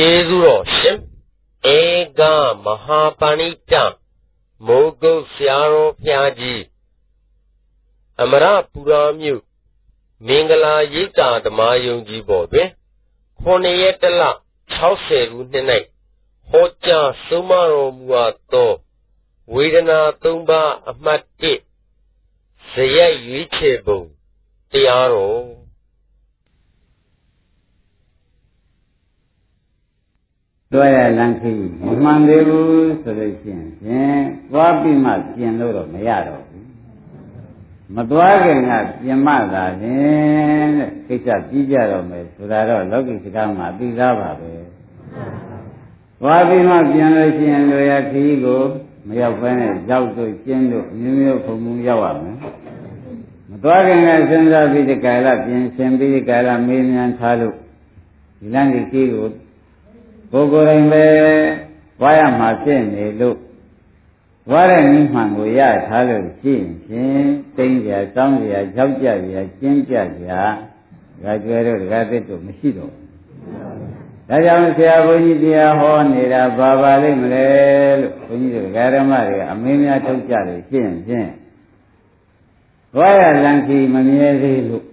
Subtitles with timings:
[0.00, 0.98] ကျေးဇူးတော်ရှင်
[1.76, 1.78] ဧ
[2.18, 2.20] က
[2.64, 3.72] မဟာပဏိတ
[4.66, 6.62] မိုးကုတ်ဆရာတော်ဘုရားကြီး
[8.20, 9.42] အမရပူရာမြို့
[10.26, 12.68] မင်္ဂလာရိပ်သာဓမ္မယုံကြီးပေါ်တွင်
[13.44, 14.22] 9ရက်တလ
[14.88, 15.66] 60ခုနှစ်၌
[16.50, 18.72] ဟောကြားဆုံးမတော်မူအပ်သော
[19.54, 21.44] ဝေဒနာ၃ပါးအမှတ်၁
[22.70, 24.00] ဇယက်ရွေးချယ်ပုံ
[24.72, 25.67] တရားတော်
[30.72, 36.66] တွားရလန်းခီးမမှန်သေးဘူးဆိုလို့ရှိရင်ဖြင့်သွားပြီးမှပြင်လို့တော့မရတော့ဘူး
[37.94, 38.70] မသွားခင်က
[39.02, 44.52] ပြင်မှသာဖြင့်တဲ့ကိစ္စပြီးကြတော့မယ်ဆိုတာတော့လောကီစကားမှာပြီးသားပါပဲ
[46.20, 48.62] သွားပြီးမှပြင်လို့ရှိရင်လိုရခီးကို
[49.06, 52.36] မရောက်ဘဲနဲ့ရောက်တို့ကျင်းတို့မျိုးမျိုးဖုံဖုံရောက်ရမယ်
[53.50, 57.54] မသွားခင်ကစဉ်းစားပြီးဒီကာလပြင်ဆင်ပြီးဒီကာလမေးမြန်းထားလို့
[58.38, 59.26] ဒီလမ်းကြီးကို
[60.32, 61.04] ကိုယ်ကိုယ်တိုင်ပဲ
[62.00, 63.38] ဝါရမှာဖြစ်နေလို့
[64.50, 67.26] ဝါတဲ့နိမှန်ကိုရထားလို့ရှိရင်ဖြင့်
[67.56, 70.30] တိမ့်ကြတောင်းကြကြောက်ကြကြကျင်းကြကြ
[71.24, 72.92] ဒါကျွဲတို့ဒကာသစ်တို့မရှိတော့
[74.28, 77.46] ဒါကြောင့်ဆရာဘုန်းကြီးတရားဟောနေတာဘာပါလိမ့်မလဲ
[78.00, 81.28] လို့ဘုန်းကြီးတို့ဒကာဓမ္မတွေကအမင်းများထုတ်ကြလို့ရှိရင်ဖြင့်
[82.98, 84.84] ဝါရလံခီမမြဲသေးလို့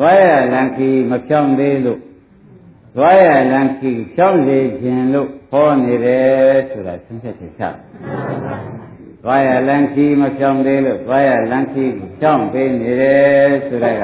[0.00, 0.24] ဝါရ
[0.54, 2.00] လံခီမဖြောင်းသေးလို့
[2.96, 7.64] သွားရလန်းကြည့်ဖြောင်းစေခြင်းလို့ဟောနေတယ်ဆိုတာသင်္ခက်ချက်ချ
[9.22, 14.02] သွားရလန်းကြည့်မဖြောင်းသေးလို့သွားရလန်းကြည့်ဖြောင်းပေးနေတယ်ဆိုတာက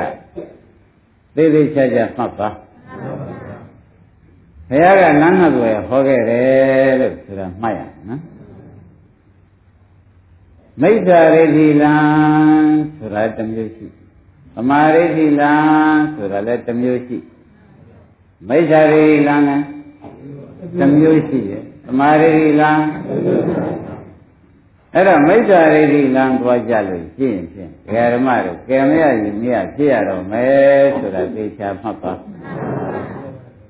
[1.36, 2.48] သိသိချာချာမှတ်ပါ
[4.68, 8.20] ဘုရားကလမ်းငါ့ကိုဟောခဲ့တယ်လို့ဆိုတာမှတ်ရနော်
[10.83, 11.94] မိစ္ဆာရိတိလံ
[12.96, 13.86] ဆိုတာတစ်မျိုးရှိ
[14.55, 15.52] သမာရိတိလံ
[16.14, 17.16] ဆိုတာလည်းတစ်မျိုးရှိ
[18.48, 19.64] မိစ္ဆာရိလံလည်း
[20.78, 22.70] တစ်မျိုးရှိရဲ့သမာရိလံ
[24.94, 32.12] အဲ့တော့မိစ္ဆာရိလံသွားကြလို့ရှင်းဖြင့်ဒကာဓမ္မတို့ကံမရရင်မရဖြစ်ရတော့မယ်ဆိုတာသိချာမှတ်ပါ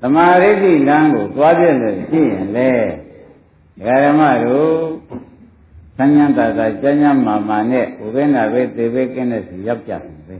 [0.00, 2.72] သမာရိလံကိုသွားပြလို့ရှင်းရင်လေ
[3.78, 4.75] ဒကာဓမ္မတို့
[5.97, 10.36] ဆញ្ញံတာတာကျမ်းကျမ်းမာမာနဲ့ဥပ္ပန္နပဲသေပဲကင်းတဲ့စီရောက်ကြတယ်ပဲ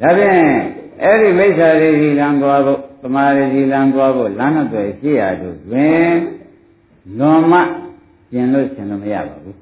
[0.00, 6.12] ဒါဖြင့် အဲ့ဒီမိစ္ဆာရိတိလံသွားဖို့သမာရိတိလံသွားဖို့လမ်းနှစ်တွေရှိရတို့တွင်
[7.18, 7.58] လွန်မှ
[8.30, 9.58] ပြင်လို့ရှင်လို့မရပါဘူး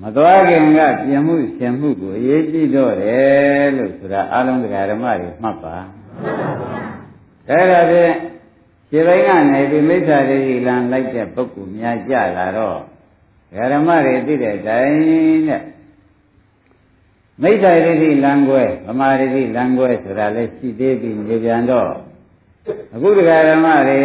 [0.00, 5.76] မသွားခင်ကပြင်မှုရှင်မှုကိုအရေးကြီးတော့တယ်လို့ဆိုတာအလုံးတကာဓမ္မတွေမှတ်ပါ
[7.48, 8.14] အဲ့ဒါဖြင့်
[8.90, 12.78] ခြေပိုင်းကနေပြီးမိစ္ဆာရိတိလံလိုက်တဲ့ပုဂ္ဂိုလ်များကြလာတော့
[13.72, 15.62] ဓမ္မတွေသိတဲ့အတိုင်းတဲ့
[17.42, 21.90] မိစ္ဆာရိတိလံကွဲဗမာရိတိလံကွဲဆိုတာလည်းရှိသေးပြီနေပြန်တော့
[22.94, 24.00] အခုတရားဓမ္မတွေ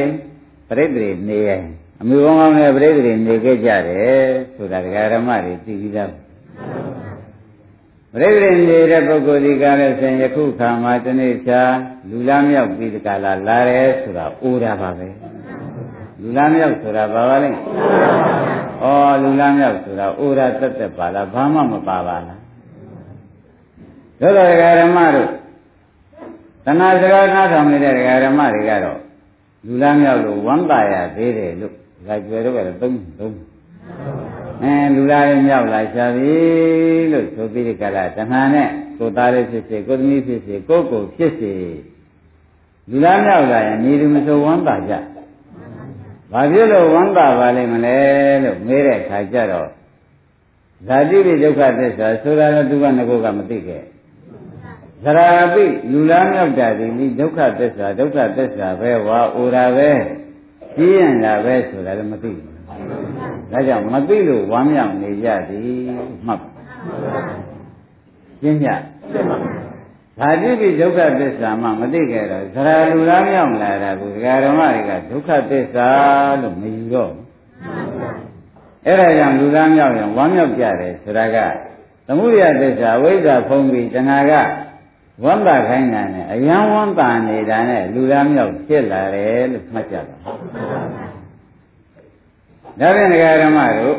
[0.69, 1.63] ပြိတ္တိနေရင်
[2.01, 4.21] အမှုကောင်းကောင်းနဲ့ပြိတ္တိနေခဲ့ကြတယ်
[4.55, 6.11] ဆိုတာတရားဓမ္မတွေသိပြီးသား
[8.13, 11.61] ပြိတ္တိနေတဲ့ပုဂ္ဂိုလ်ဒီကားလည်းဆင်ယခုခါမှာတနေ့ချာ
[12.09, 15.07] လူလားမြောက်ပြီးဒီကလာလာတယ်ဆိုတာအိုးတာပါပဲ
[16.21, 18.85] လူလားမြောက်ဆိုတာဘာပါလဲဩ
[19.23, 22.38] လူလားမြောက်ဆိုတာအိုးတာတက်တက်ပါလားဘာမှမပါပါလား
[24.19, 25.29] သို့တော်ဒကာဓမ္မတို့
[26.65, 28.99] သနာစကားနားထောင်နေတဲ့ဒကာဓမ္မတွေကတော့
[29.65, 31.73] လူလားမြောက်လို့ဝမ်းသာရသေးတယ်လို့
[32.07, 33.35] ဒါကျွယ်တော့ကတော့သုံးသုံး
[34.63, 36.33] အဲလူလားလေးမြောက်လာရှာပြီ
[37.11, 41.53] လို့ဆိုပြီးဒီကလာတဏှာနဲ့ကိုသားလေးဖြစ်စေကိုသမီးဖြစ်စေကိုကိုဖြစ်စေ
[42.89, 44.93] လူလားမြောက်လာရင်ညီသူမဆိုဝမ်းသာကြ
[46.31, 47.97] ဘာဖြစ်လို့ဝမ်းသာပါလိမ့်မလဲ
[48.43, 49.69] လို့မေးတဲ့အခါကျတော့
[50.87, 53.83] ဇာတိပိဒုက္ခသစ္စာဆိုတာလည်းသူကငကိုကမသိခဲ့
[55.05, 59.89] သရာပိလူလားမြောက်တာဒီနိဒုက္ခသစ္စာဒုက္ခသစ္စာပဲဝါအိုတာပဲ
[60.75, 62.55] ကြီးရင်တာပဲဆိုတာလည်းမသိဘူး။
[63.51, 65.63] ဒါကြောင့်မသိလို့ဝမ်းမြောက်နေကြသည်
[66.27, 66.41] မှတ်။
[68.41, 68.69] ရှင်းကြ။
[70.19, 75.87] ဓာတိပိဒုက္ခသစ္စာမှမသိကြတော့သရာလူလားမြောက်လာတာကိုဒကာဓမ္မတွေကဒုက္ခသစ္စာ
[76.41, 77.25] လို့မယူတော့ဘူး။
[78.85, 81.37] အဲ့ဒါကြောင့်လူသားမြောက်ရင်ဝမ်းမြောက်ကြတယ်ဆိုတာက
[82.07, 84.33] သမုဒယသစ္စာဝိဇ္ဇာဖုံးပြီးတဏှာက
[85.23, 90.03] ဝမ်းသာခိုင်းတာနဲ့အယံဝမ်းသာနေတာနဲ့လူသားမြောက်ဖြစ်လာတယ်လို့မှတ်ကြတာ
[92.79, 93.95] ဒါဖြင့်ဒကာဓမ္မတို့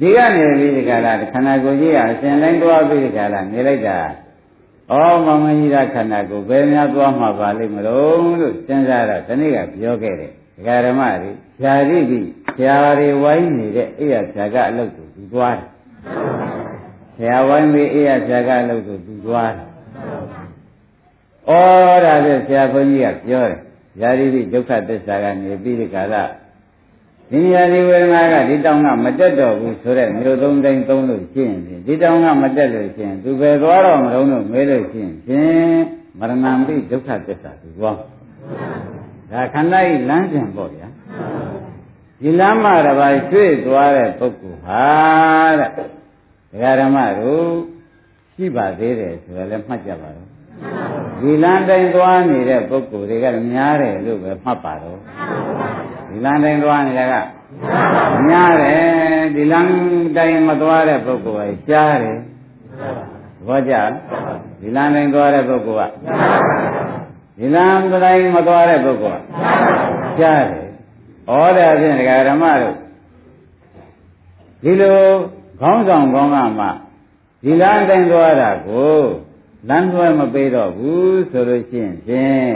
[0.00, 3.98] ဒီကနေပြီးဒီကလာခန္ဓာကိုယ်ကြီးကအစဉ်တိုင်းသွားပြီးဒီကလာနေလိုက်တာ
[4.90, 4.94] ဩ
[5.26, 11.30] မမကြီးကခန္ဓာကိုယ်ဘယ်များသွားမှာပါလိမ့်မလို့လို့စဉ်းစားတော့ဒီနေ့ကပြောခဲ့တယ်ဒကာဓမ္မတွေ
[11.60, 15.68] ဖြာတိပြီးဖြာတွေဝိုင်းနေတဲ့အိယဖြာကအလုပ်ကိုသူသွားတယ်
[17.18, 19.66] ဆရာဝိုင်းပြီးအေးရဆရာကအလုပ်ကိုသူသွားတယ်။
[21.48, 21.52] ဩ
[21.86, 23.60] ဩဒါဖြင့်ဆရာဘုန်းကြီးကပြောတယ်
[24.00, 26.14] ယာတိတိဒုက္ခသစ္စာကနေပြီးဒီကာလ
[27.30, 35.80] ဒီနေရာဒီဝေဒနာကဒီတောင်းကမတက်တော့ဘူးဆိုတော့မျိုးသုံးတိုင်းသုံးလို့ရှိရင်ဒီတောင်းကမတက်လို့ရှိရင်သူပဲသွားတော့မလုံးလို့မဲလို့ရှိရင်ဖြင့်
[36.18, 37.96] မရဏံပိဒုက္ခသစ္စာသူသွား
[39.30, 40.88] ဒါခန္ဓာဤလမ်းစဉ်ပေါ့ဗျာ
[42.20, 44.84] ဒီလမ်းမှာတစ်ပါးရွှေ့သွားတဲ့ပုဂ္ဂိုလ်ဟာ
[45.60, 45.97] တဲ့
[46.50, 47.44] ဒကာဓမ္မတို့
[48.34, 50.28] ရှိပါသေးတယ်ဆိုတော့လည်းမှတ်ကြပါတော့
[51.20, 54.98] ဒီလမ်းတိုင်းသွားနေတဲ့ပုဂ္ဂိုလ်တွေကများတယ်လို့ပဲမှတ်ပါတော့
[56.08, 57.14] ဒီလမ်းတိုင်းသွားနေတာက
[58.28, 58.82] များတယ်
[59.34, 59.70] ဒီလမ်း
[60.16, 62.18] တိုင်းမသွားတဲ့ပုဂ္ဂိုလ်ကရှားတယ်
[63.46, 63.74] ဘောကြ
[64.60, 65.92] ဒီလမ်းတိုင်းသွားတဲ့ပုဂ္ဂိုလ်က
[67.38, 70.64] ဒီလမ်းတိုင်းမသွားတဲ့ပုဂ္ဂိုလ်ကရှားတယ်
[71.28, 72.76] ဩဒါဖြင့်ဒကာဓမ္မတို့
[74.62, 75.00] ဒီလို
[75.60, 76.66] ခေါင်းဆောင်ကောင်းကမှ
[77.42, 78.98] ဒီလမ်းတိုင်းသွားတာကို
[79.68, 82.52] လမ်းသွဲမပေးတော့ဘူးဆိုလို့ရှိရင်ဖြင့်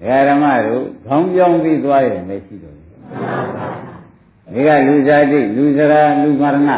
[0.00, 2.88] ဒကာဓမ္မတို့ခေါင်းပြောင်းပြီးသွားရင်မရှိတော့ဘူး
[4.52, 6.70] ဒီကလူဇာတိလူစရာလူမရဏ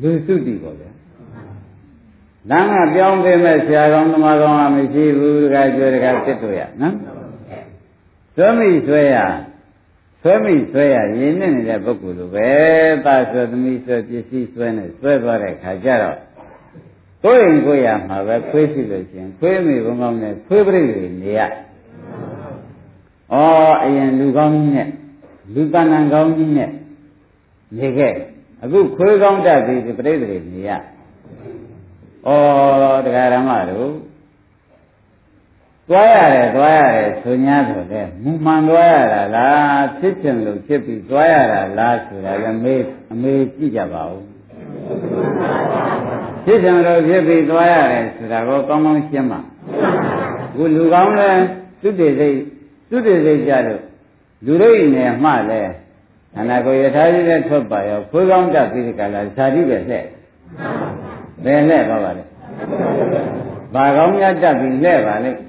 [0.00, 0.90] လူစုတိပေါ့ဗျာ
[2.50, 6.94] လမ်းကပြောင်းပေးမဲ့ဆရာကောင်းသမားကောင်းကမရှိဘူးတခါကျွဲတခါစစ်တို့ရနော်
[8.36, 9.16] သွဲမိဆွဲရ
[10.28, 12.50] ဆွဲမိဆွဲရရင်းနေနေတဲ့ပုဂ္ဂိုလ်လိုပဲ
[13.04, 16.18] သာဆွဲသမီးဆွဲပစ္စည်းဆွဲနဲ့ဆွဲသွားတဲ့ခါကျတော့
[17.24, 21.46] ကိုယ်ရင်ကိုယ်ရမှာပဲခွေးရှိလို့ရှင်ခွေးမိဘုံကောင်းနဲ့ခွေးပြိတွေနေရဩ
[23.84, 24.88] အရင်လူကောင်းကြီးနဲ့
[25.54, 26.70] လူတဏ္ဍကောင်းကြီးနဲ့
[27.76, 28.14] နေခဲ့
[28.62, 29.92] အခုခွေးကောင်းတတ်ပြီးပြိ
[30.22, 32.30] တွေနေရဩ
[33.06, 33.90] တရားဓမ္မတို့
[35.88, 44.22] သွားရတယ်သွားရတယ်ဆို냐ဆိုတဲ့မူမှန်သွားရတာလားဖြစ်ချင်လို့ဖြစ်ပြီးသွားရတာလားဆိုတာလည်းမေးအမေးကြည့်ကြပါဦး
[46.44, 49.40] ဖြစ်ချင်လို့ဖြစ်ပြီးသွားရတယ်ဆိုတာကိုကောင်းကောင်းရှင်းပါ
[50.56, 51.30] ခုလူကောင်းလဲ
[51.80, 52.36] သူတည်စိတ်
[52.88, 53.82] သူတည်စိတ်ကြလို့
[54.44, 55.62] လူတို့ဤနယ်မှလဲ
[56.34, 60.04] ခန္ဓာကိုယ်ယထာကြီးနဲ့ထွက်ပါရောခွေးကောင်းတတ်ပြီးဒီကလာဇာတိပဲလှဲ့
[61.44, 62.24] ဘယ်လှဲ့ပါပါလဲ
[63.74, 65.40] ဘာကောင်းများတက်ပြီးလှဲ့ပါလိမ့်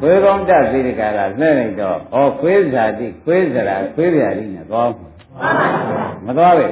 [0.00, 4.90] ခွေးကောင်းတက်ပြီးဒီကလာလှဲ့လိုက်တော့ဩခွေးဇာတိခွေးစရာခွေးပြာတိနဲ့သွား
[6.26, 6.66] မသွားပဲ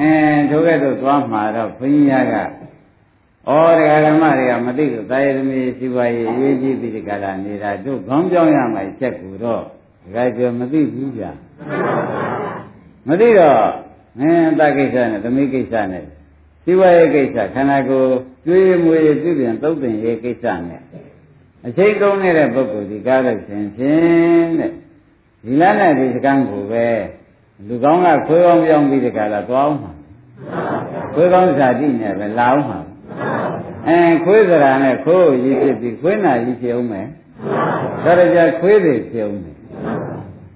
[0.00, 9.62] အင်းထိုကဲ့သို့သွားမှာတော့ဘုရားကဩတရားဓမ္မတွေကမသိလို့တာယသမီးရှိပါရဲ့ရေးကြည့်ပြီးဒီကလာနေတာတို့ခေါင်းပြောင်းရမှချက်ကူတော့
[10.02, 11.30] ဒီကကြောမသိဘူးကြာ
[13.08, 13.60] မသိတော့
[14.20, 16.04] အင်းတကိစ္စနဲ့သမီးကိစ္စနဲ့
[16.64, 18.12] စီဝါရေးကိစ္စခန္ဓာကိုယ်
[18.44, 20.82] ကျွေးမွေးပြုပြင်သုတ်တင်ရေးကိစ္စနဲ့
[21.66, 24.72] အချိန်ကုန်နေတဲ့ပုဂ္ဂိုလ်ဒီကားလို့ရှင်ဖြင့်တဲ့
[25.44, 26.86] ဒီလနဲ့ဒီစကံကိုပဲ
[27.66, 29.92] လူကောင်းကခွေးကောင်းပြောင်းပြီးဒီကလာသွားအောင်မှာ
[31.14, 32.80] ခွေးကောင်းဇာတိနဲ့ပဲလာအောင်မှာ
[33.86, 37.06] အဲခွေးစရာနဲ့ခိုးရည်ဖြစ်ပြီးခွေးနာရည်ဖြစ်အောင်မယ်
[38.04, 39.56] ဒါကြကြခွေးတွေဖြစ်အောင်မယ်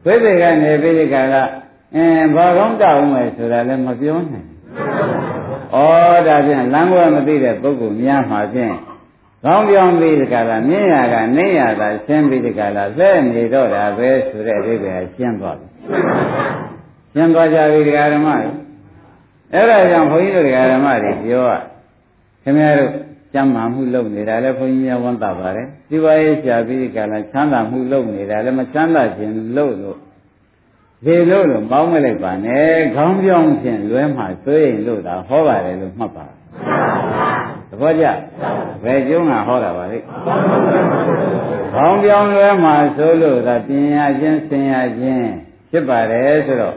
[0.03, 1.43] ခွေးတွေကနေပြီးဒီကလာ
[1.95, 2.05] အဲ
[2.35, 4.49] ဘာကောင်းတောင်းမယ်ဆိုတာလည်းမပြောနိုင်
[5.73, 5.77] ဩ
[6.27, 8.75] ဒါဖြင့်လမ်းကွယ်မသိတဲ့ပုဂ္ဂိုလ်များမှာဖြင့်
[9.45, 15.69] ကောင်းပြောင်းပြီးဒီကလာမြင့်ရကနေရတာရှင်းပြီးဒီကလာလက်နေတော့တာပဲဆိုတဲ့အဓိပ္ပာယ်ရှင်းသွားပြီ
[17.13, 18.51] ရှင်းသွားကြပြီဒကာဓမ္မတွေ
[19.53, 21.53] အဲ့ဒါကြောင့်ဘုန်းကြီးတို့ဒကာဓမ္မတွေပြောရ
[22.43, 22.91] ခင်ဗျားတို့
[23.33, 29.99] ကျမ်းမာမှုလုပ်နေတာလည်းဘုန်းကြီးများဝန်တာပါတယ်ဒီပါရေးရှားပြီးဒီကလာချမ်းသာမှုလုပ်နေတာလည်းမချမ်းသာခြင်းလို့လို့
[31.05, 36.27] ဒီလို့လို့ပေါင်းမလိုက်ပါနဲ့ခေါင်းပြောင်းဖြင့်လွဲမှသွေးရင်လို့သာဟောပါတယ်လို့မှတ်ပါ
[37.69, 38.07] သဘောကျ
[38.85, 39.99] ဘယ်ကျုံးကဟောတာပါလိ
[41.75, 45.29] ခေါင်းပြောင်းလွဲမှဆိုလို့သာပညာချင်းဆင်ရချင်း
[45.71, 46.77] ဖြစ်ပါတယ်ဆိုတော့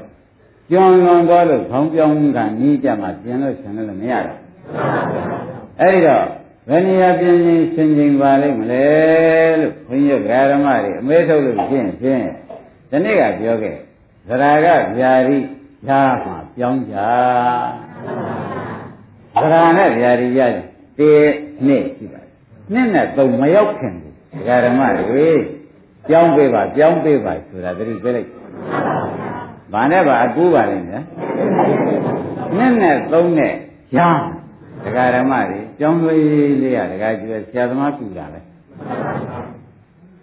[0.69, 4.39] ကျွမ်းလွန်သွားလို့ခေါင်းပြောင်းကနီးကြမှာပြင်လို့ဆင်လို့မရတော့
[5.79, 6.25] အဲ့ဒီတော့
[6.69, 8.85] ဘယ်နေရာပြင်ရင်ဆင်ခြင်ပါလိမ့်မလဲ
[9.59, 12.25] လို့ဘုန်းကြီးဓမ္မတွေအမဲထုတ်လို့ဖြင့်ဖြင့်
[12.89, 13.77] ဒီနေ့ကပြောခဲ့
[14.27, 14.67] သရက
[14.97, 15.37] ဗျာတိ
[15.87, 16.95] ရှားမှာပြောင်းကြ
[19.41, 20.39] သရနဲ့ဗျာတိရ
[20.99, 21.11] တေ
[21.67, 22.29] နှစ်ရှိပါတယ်
[22.73, 25.29] နှစ်နဲ့သုံးမရောက်ခင်ဘူးဒကာဓမ္မတွေ
[26.07, 28.29] ပြောင်းပေးပါပြောင်းပေးပါဆိုတာသတိပေးလိုက်
[29.73, 31.03] ဘာနဲ့ပါအကူပါလိမ့်မယ်
[32.57, 33.53] နှစ်နဲ့သုံးနဲ့
[33.93, 34.19] ရှား
[34.83, 36.15] ဒကာဓမ္မတွေပြောင်းလို့
[36.61, 38.39] လေးရဒကာကျဆရာသမားကူတာပဲ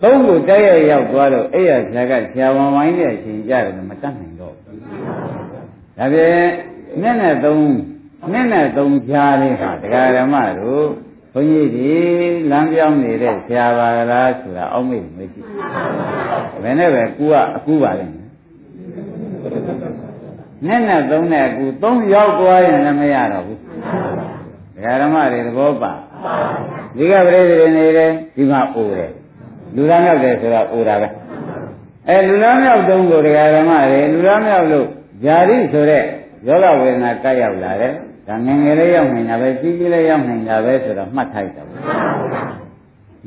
[0.02, 4.78] သုံးကိုတိုက်ရရောက်သွားတော့အဲ့ရဆရာကဆရာဝန်ဝိုင်းတဲ့အချိန်ကြတယ်မတတ်နိုင်တော့ဘူး။
[5.99, 6.38] ဒါပြင်
[7.02, 7.64] နဲ့နဲ့သုံး
[8.32, 10.87] နဲ့နဲ့သုံးကြားလေးဟာတရားဓမ္မတို့
[11.32, 11.90] ဘုန်းကြီးဒီ
[12.50, 15.40] လမ်းပြောင်းနေတဲ့ဆရာပါလားဆိုတာအောက်မေ့မရှိ။
[16.62, 18.28] ဘယ်နဲ့ပဲကူကအကူပါလိမ့်မယ်။
[20.66, 23.59] နဲ့နဲ့သုံးနဲ့အကူသုံးရောက်သွားရင်လည်းမရတော့ဘူး။
[24.75, 25.92] တရားဓမ္မတွေသဘောပါ။
[26.97, 29.12] ဒီကပရိသေနေတယ်ဒီမှာအိုတယ်
[29.76, 31.09] လူလားမြောက်တယ်ဆိုတော့အိုတာပဲ
[32.09, 34.87] အဲလူလားမြောက်တုံးကိုတရားဓမ္မတွေလူလားမြောက်လို့
[35.25, 36.05] ဇာတိဆိုတဲ့
[36.47, 37.93] ယောဂဝေဒနာကပ်ရောက်လာတယ်
[38.26, 41.67] ဒါငယ်ငယ်လေးရောက်နေတာပဲကြီးကြီးလေးရောက်နေတာပဲဆိုတော့မှတ်ထိုက်တယ်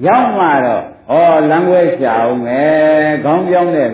[0.08, 1.14] ရောက်မှတော့ဩ
[1.50, 3.90] လမ်းွဲရှာအောင်မယ်ခေါင်းပြောင်းတဲ့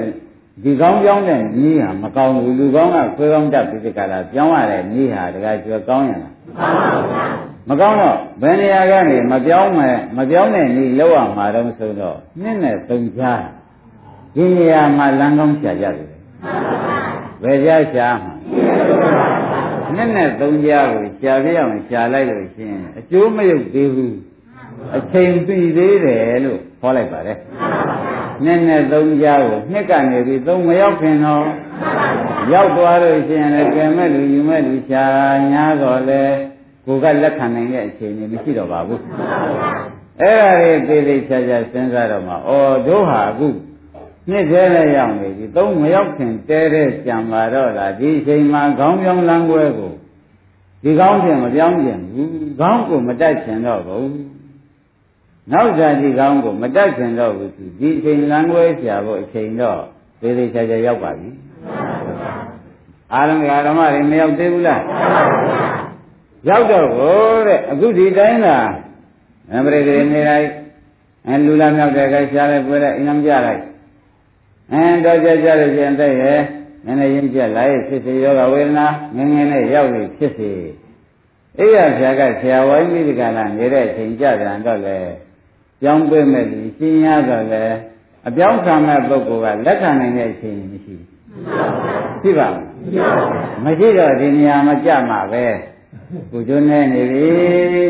[0.64, 6.34] ဒီကောင်းပြောင်းတဲ့နီးဟာမကောင်းဘူးလူကောင်းကခွေးကောင်းတတ်ပြီးကြတာပြောင်းရတဲ့နီးဟာတကယ်ကျွကောင်းရလား
[7.50, 7.51] မ
[7.82, 13.44] ကောင်းတော့ဘယ်နေရာကနေမပြောင်းမယ်မပြောင်းတဲ့နီးလောက်ရမှာတော့ဆိုတော့နှစ်နဲ့သုံးချား
[14.36, 16.10] ဒီနေရာမှာလမ်းကောင်းရှာကြတယ်
[17.44, 18.34] ဘယ်ကြားရှာမှာ
[19.96, 24.18] နှစ်နဲ့သုံးချားကိုရှာပြအောင်ရှာလိုက်လို့ရှိရင်အကျိုးမရုပ်သေးဘူး
[24.98, 27.38] အချိန်ပြီသေးတယ်လို့ခေါ်လိုက်ပါတယ်
[28.44, 31.46] နှစ်နဲ့သုံးကြားကိုနှစ်ကနေပြီးသုံးမရောက်ခင်တော့
[32.54, 35.06] ရောက်သွားလို့ရှိရင်လည်းကဲမဲ့လူယူမဲ့လူရှာ
[35.52, 36.24] ညာတော့လေ
[36.86, 39.02] ကိုကလက်ခံနိုင်တဲ့အခြေအနေမရှိတော့ပါဘူး
[40.22, 42.38] အဲ့ဒါလေးသေးသေးချာချာစဉ်းစားတော့မှဩ
[42.88, 43.48] တို့ဟာအခု
[44.30, 49.94] နှစ်သေးနဲ့ရောက်နေပြီသုံးမရောက်ခင်တဲတဲ့ကြံပါတော့လားဒီအချိန်မှာခေါင်းပြောင်းလမ်းကွဲကို
[50.84, 54.12] ဒီကောင်းဖြင့်မပြောင်းကျင်ဘူးခေါင်းကိုမတက်ချင်တော့ဘူး
[55.52, 59.80] နောက်ဇာတိကောင်းကိုမတက်ခင်တော့ဘူးသူဒီအချိန်လမ်းခွဲရှာဖို့အချိန်တော့
[60.22, 61.30] သေးသေးချာချာရောက်ပါပြီ
[63.14, 64.82] အားလုံးကဓမ္မတွေမရောက်သေးဘူးလား
[66.50, 68.58] ရောက်တော့ကိုတဲ့အခုဒီတိုင်းသာ
[69.54, 70.48] အမရိကနေလိုက်
[71.28, 73.62] အဲလူလာမြောက်တဲ့ကရှားလိုက်ပွဲလိုက်အင်းလမ်းကြလိုက်
[74.72, 76.40] အဲတော့ကြကြလို့ကျင်တဲ့ရဲ့
[76.86, 80.52] နည်းနည်းရင်းကျက်လိုက်ဖြစ်စေယောဂဝေဒနာငငယ်နဲ့ရောက်လို့ဖြစ်စေ
[81.60, 84.98] အိယာဆရာကဆရာဝိုင်းမိဒီကလာနေတဲ့အချိန်ကြပြန်တော့လေ
[85.82, 87.64] ပြောင်းပေးမဲ့လူရှင်းရတော့လေ
[88.28, 91.06] အပြောင်းခံမဲ့ပုဂ္ဂိုလ်ကလက်ခံနိုင်တဲ့အချိန်မရှိဘူး
[92.22, 92.64] ရှိပါဘူး
[93.64, 95.46] မရှိတော့ဒီနေရာမှာကြမှာပဲ
[96.32, 97.28] ကိုကျွန်းနေနေပြီ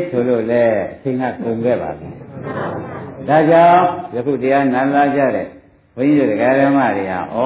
[0.09, 2.09] ဆိုလို့လေအချိန်ကကုန်ခဲ့ပါပြီ
[3.27, 3.81] ဒါကြောင့်
[4.15, 5.47] ယခုတရားနာလာကြတဲ့
[5.95, 7.37] ဘုန်းကြီးတို့တရားဓမ္မတွေဟာဩ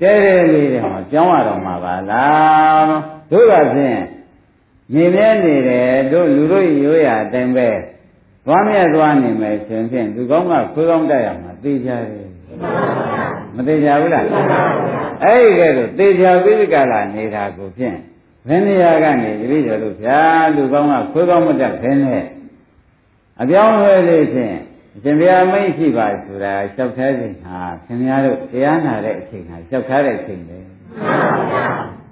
[0.00, 2.94] တဲတဲလေးတွေမှာကြောင်းရတော့မှာပါလား
[3.30, 4.00] တို့ကဖြင့်
[4.94, 7.68] မြင်မြဲနေတယ်တို့လူတို့ရိုးရာအတိုင်းပဲ
[8.46, 12.28] သွားမြတ်သွားနေမယ်ဆိုရင်လူကောင်းကခွေးကောင်းတက်ရမှာသိကြတယ်
[13.54, 14.24] မသိကြဘူးလား
[15.24, 17.98] အဲ့ဒီကဲတော့သေချာပိဋကလာနေတာကိုဖြင့်
[18.46, 20.20] ဘယ်နေရာကနေတပည့်တော်တို့ဗျာ
[20.54, 22.24] လူကောင်းကခွေးကောင်းမတက်ခင်းနဲ့
[23.40, 24.56] အပြောင်းလဲလေးဖြင့်
[24.94, 30.58] အရှင်ဘုရားမိတ်ရှိပါဆိုတာလျှောက်ထားခြင်းဟာခင်ဗျားတို့တရားနာတဲ့အချိန်ဟာလျှောက်ထားတဲ့အချိန်ပဲ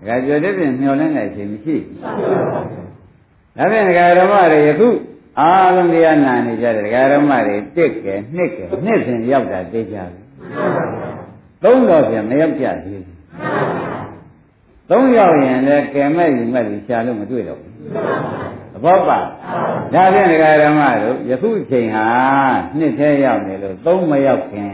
[0.06, 1.98] ဒါကြွတဲ့ပြင်မျောလင်းတဲ့အချိန်မရှိဘူး
[3.56, 4.88] ဒါဖြင့်ဒကာဓမ္မတွေယခု
[5.40, 10.20] အားလုံးတရားနာနေကြတဲ့ဒကာဓမ္မတွေတစ်ကဲနှစ်ကဲနှစ်ဖြင့်ရောက်တာသိကြပြီ
[11.62, 13.83] သုံးတော်ပြန်မရောက်ကြသေးဘူး
[14.90, 17.72] သုံးရောက်ရင်လည်းကဲမဲ့ယူမဲ့လူရှာလို့မတွေ့တော့ဘူး
[18.72, 19.18] သဘောပါ
[19.94, 22.08] ဒါဖြင့်ဒကာဓမ္မတို့ယခုချိန်ဟာ
[22.78, 24.72] နှစ်သေးရောက်နေလို့သုံးမရောက်ခင်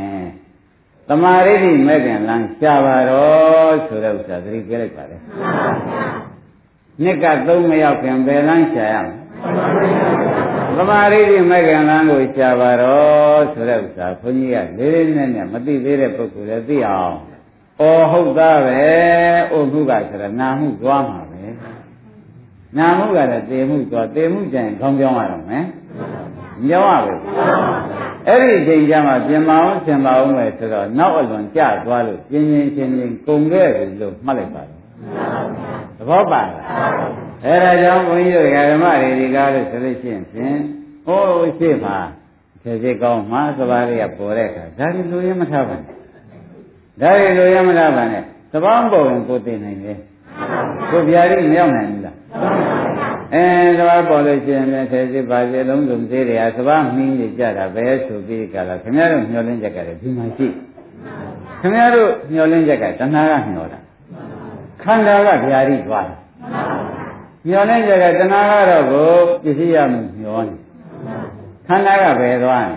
[1.09, 5.17] တမာရိဋ္ဌိမဲ့ခင်လမ်းရှာပါတော့ဆိုတဲ့ဥစ္စာသတိပေးလိုက်ပါလေ
[7.03, 9.15] နှစ်ကသုံးမရောက်ခင်ဘယ်လမ်းရှာရမလဲ
[10.77, 17.17] သမာရိဋ္ဌိမဲ့ခင်လမ်းကိုရှာပါတော့ဆိုတဲ့ဥစ္စာဘုန်းကြီးကလေးလေးနက်နက်မသိသေးတဲ့ပုဂ္ဂိုလ်လည်းသိအောင်။
[17.81, 18.81] အော်ဟုတ်သားပဲ။
[19.53, 21.43] အိုမှုကဆိုတော့နာမှုသွားမှာပဲ။
[22.79, 25.65] နာမှုကလည်းတေမှုသွားတေမှုကျရင်ခေါင်းပြောင်းရတော့မယ်။
[26.63, 27.15] ပြောင်းရပဲ။
[28.29, 34.81] အဲ့ဒီအချိန်ကျမှပြင်မအောင်ဆင်ပါအောင်ပဲဆိုတော့နောက်အလွန်ကြသွားလို့ပြင်းပြင်းချင်းချင်းကုန်ခဲ့ပြီလို့မှတ်လိုက်ပါတော့။
[35.99, 36.63] သဘောပါလား။
[37.45, 40.57] အဲဒါကြောင့်ဘုန်းကြီးတို့ဓမ္မတွေဒီကားလို့ဆိုလို့ရှိရင်ဖြင့်
[41.07, 41.99] ဟိုးရှိပါ
[42.63, 46.00] သေစိတ်ကောင်းမှာသဘာဝရပေါ်တဲ့အခါဒါဒီလူရမထားပါနဲ့
[47.03, 49.99] ဒါရီလိုရမလားပါနဲ့သဘောပုံကိုသိနိုင်တယ်
[50.91, 52.17] ကိုဗျာတိမရောက်နိုင်ဘူးလား
[53.35, 53.45] အဲ
[53.79, 60.47] သဘောပေါ်လို့ရှိရင်လည်းသေစစ်ပါစေလုံးစုံသေးတယ်ဟာသဘောမင်းကြီးကြတာပဲဆိုပြီးကြလားခင်ဗျားတို့မျောလင်းချက်ကလည်းဒီမှာရှိ
[61.61, 63.79] ခင်ဗျားတို့မျောလင်းချက်ကတဏှာကမျောတာ
[64.83, 66.19] ခန္ဓာကဗျာတိသွားတယ်
[67.49, 69.11] မျောလင်းချက်ကတဏှာကတော့ကို
[69.43, 70.55] ပစ္စည်းရမှုမျောနေ
[71.67, 72.75] ခန္ဓာကဘယ်သွားနေ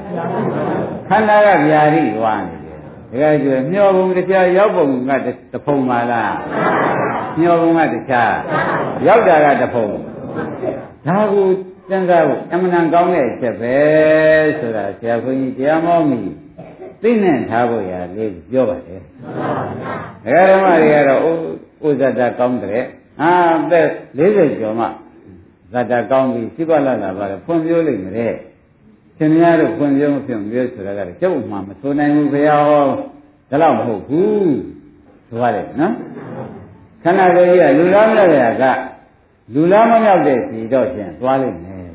[1.10, 2.63] ခန္ဓာကဗျာတိသွားနေ
[3.14, 5.12] တကယ်ကျွမျောပုံတရားရောက်ပုံက
[5.54, 6.36] တဖုံပါလား
[7.40, 8.34] မျောပုံကတခြား
[9.08, 9.88] ရောက်တာကတဖုံ
[11.06, 11.48] ဒါကို
[11.90, 13.76] စဉ်းစားဖို့အမှန်တန်ကောင်းတဲ့အချက်ပဲ
[14.60, 16.22] ဆိုတာဆရာခွန်ကြီးတရားမောမိ
[17.02, 19.02] သိနေထားဖို့ရလေးပြောပါတယ်
[20.24, 21.22] ဒကာဓမ္မတွေကတော့
[21.86, 22.84] ဥဇ္ဇတကောင်းတဲ့
[23.22, 23.32] အာ
[23.72, 24.86] သက်40ကျော်မှ
[25.74, 28.36] ဇတကောင်းပြီစိပ္ပလလာပါလေဖွံ့ဖြိုးလိမ့်မယ်
[29.18, 32.86] ရှင်များတို့ဖွင့်ပြောမဖြစ်မပြောဆိုတာကလည်းကျုပ်မှမဆိုနိုင်ဘူးဘုရားဟော
[33.50, 34.56] ဒါတော့မဟုတ်ဘူး
[35.30, 35.94] ဆိုရတယ်နော်
[37.04, 38.26] ခန္ဓာကိုယ်ကြီးကလူလားမလဲ
[38.62, 38.64] က
[39.54, 41.90] လူလားမမြောက်တဲ့စီတော့ရှင်သွားလိမ့်မယ်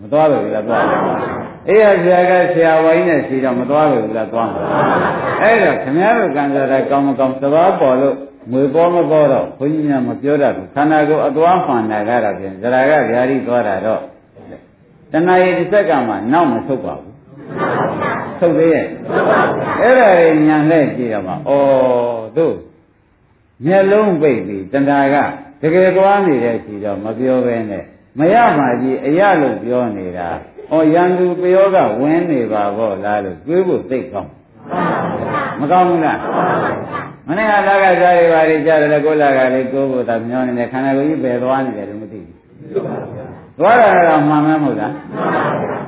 [0.00, 0.84] မသွားဘူးလားသွား
[1.68, 4.50] အေးရဆရာကဆရာဝိုင်းနဲ့ရှိတော့မသွားဘူးလားသွား
[5.42, 8.16] အဲ့တော့ခင်ဗျားတို့ကံစားတာကောင်းမကောင်းသဘာပေါ်လို့
[8.52, 14.00] ငွေပေါ်မပေါ်တော့ဘုန်းကြီးများမပြောတတ်ဘူးခန္ဓာကိုယ်အသွားမှန်တာကတော့ဖြင့်ဇရာကဗျာတိသွားတာတော့
[15.12, 17.14] တဏှာရည်တစ်စက္ကန့်မှနောက်မဆုတ်ပါဘူး
[18.38, 18.86] ဆုတ်သေးရဲ့
[19.82, 21.36] အဲ့ဒါရညံလဲကြည့်တော့မှဩ
[22.36, 22.56] တို့
[23.64, 25.16] မျက်လုံးပိတ်ပြီးတဏှာက
[25.60, 27.84] တကယ်သွားနေတဲ့ရှိတော့မပြောဘဲနဲ့
[28.18, 30.28] မရမှကြီးအရလို့ပြောနေတာ
[30.72, 34.30] ဩရန်သူပယောကဝင်နေပါဘောလားလို့တွေးဖို့သိကောင်း
[35.60, 36.18] မကောင်းဘူးလား
[37.26, 43.17] မနေ့ကလာကစားရပါလေကြားတယ်ကိုလာကလေးကိုကိုသာမျောနေတယ်ခန္ဓာကိုယ်ကြီးပဲသွားနေတယ်လို့မသိဘူး
[43.58, 44.92] သွားတာတော့မှန်မှမဟုတ်လား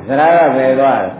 [0.08, 1.12] သရကပဲသွားတယ်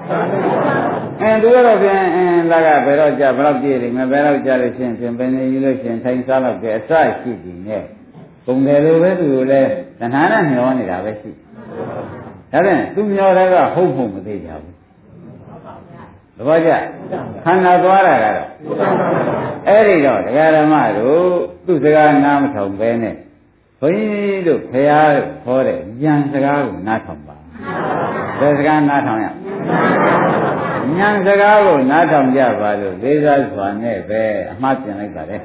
[1.21, 6.91] အဲသူကတော့ပြန်အင်းလာကဘယ်တော့ကြာဘယ်တော့ပြည့်လိမ့်မယ်ဘယ်တော့ကြာလို့ရှိရင်ပြန်ပင်နေယူလို့ရှိရင်ထိုင်စားတော့ကြအစ
[7.21, 7.83] ရှိပြီနဲ့
[8.45, 11.31] ပုံတယ်လို့ပဲသူကလည်းတဏှာနဲ့မျောနေတာပဲရှိ
[12.53, 14.75] ဒါဖြင့်သူမျောတဲ့ကဟုတ်ဖို့မသိကြဘူး
[16.37, 16.71] သဘောကျ
[17.45, 18.49] ခန္ဓာသွားတာကတော့
[19.69, 21.23] အဲ့ဒီတော့တရားဓမ္မတို့
[21.67, 23.15] သူ့စကားနားမထောင်ပဲနဲ့
[23.81, 25.01] ဘုန်းကြီးတို့ဖရာ
[25.45, 27.37] ခေါ်တဲ့ဉာဏ်စကားကိုနားထောင်ပါ
[28.41, 34.23] ဘယ်စကားနားထောင်ရဉာဏ်စကားကိုနားထောင်ကြပါလို့လေးစားစွာနဲ့ပဲ
[34.53, 35.39] အမှားပြင်လိုက်ပါလေ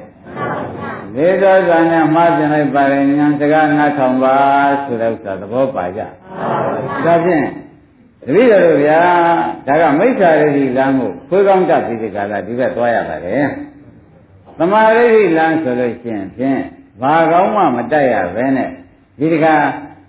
[1.16, 4.36] လေးစားစွာနဲ့အမှားပြင်လိုက်ပါလေဉာဏ်စကားနားထောင်ပါ
[4.84, 6.00] ဆိုတဲ့ဥစ္စာသဘောပါကြ
[7.04, 7.46] ဒါဖြင့်
[8.26, 9.00] တပည့်တော်တို့ဗျာ
[9.66, 13.44] ဒါကမိစ္ဆာရိတိလမ်းကိုခွေးကောင်းတတ်ပြီးဒီကလာဒီဘက်သွားရပါတယ်
[14.58, 16.60] သမာရိတိလမ်းဆိုလို့ရှိရင်ဖြင့်
[17.00, 18.70] ဘာကောင်းမှမတက်ရပဲနဲ့
[19.18, 19.46] ဒီတက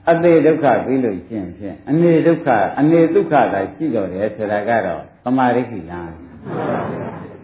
[0.10, 2.48] အသေးဒုက္ခပြီးလို့ရှိရင်ဖြင့်အနေဒုက္ခ
[2.80, 6.14] အနေဒုက္ခသာရှိတော်တယ်ဆိုတာကတော့သမာရိတိလမ်း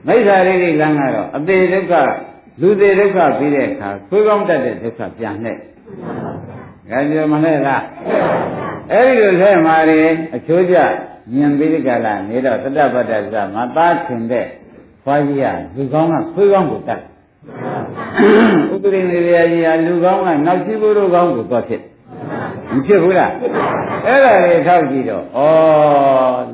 [0.07, 1.93] မိစ္ဆာရိတိလမ်းကတော့အသေးဒုက္ခ
[2.61, 7.83] လူသေးဒုက္ခပြီးတဲ့အခါခွေးကောင်းတတ်တဲ့ဒုက္ခပြန်နဲ့ဒါကြောင့်မလဲလား
[8.91, 10.77] အဲ့ဒီလိုဆက်မှာရင်အချိုးကျ
[11.33, 14.45] မြင်ပြီးဒီကလာနေတော့တတ္တပတ္တဇမသားခင်တဲ့
[15.03, 17.01] ခွာကြီးကလူကောင်းကခွေးကောင်းကိုတတ်
[18.73, 21.81] ဥပရိနေရကြီးကလူကောင်းကနောက်ရှိဘုရုကောင်းကိုတော့ဖြစ်
[22.73, 23.31] မဖြစ်ဘူးလား
[24.05, 25.39] အဲ့ဒါလေးထောက်ကြည့်တော့ဩ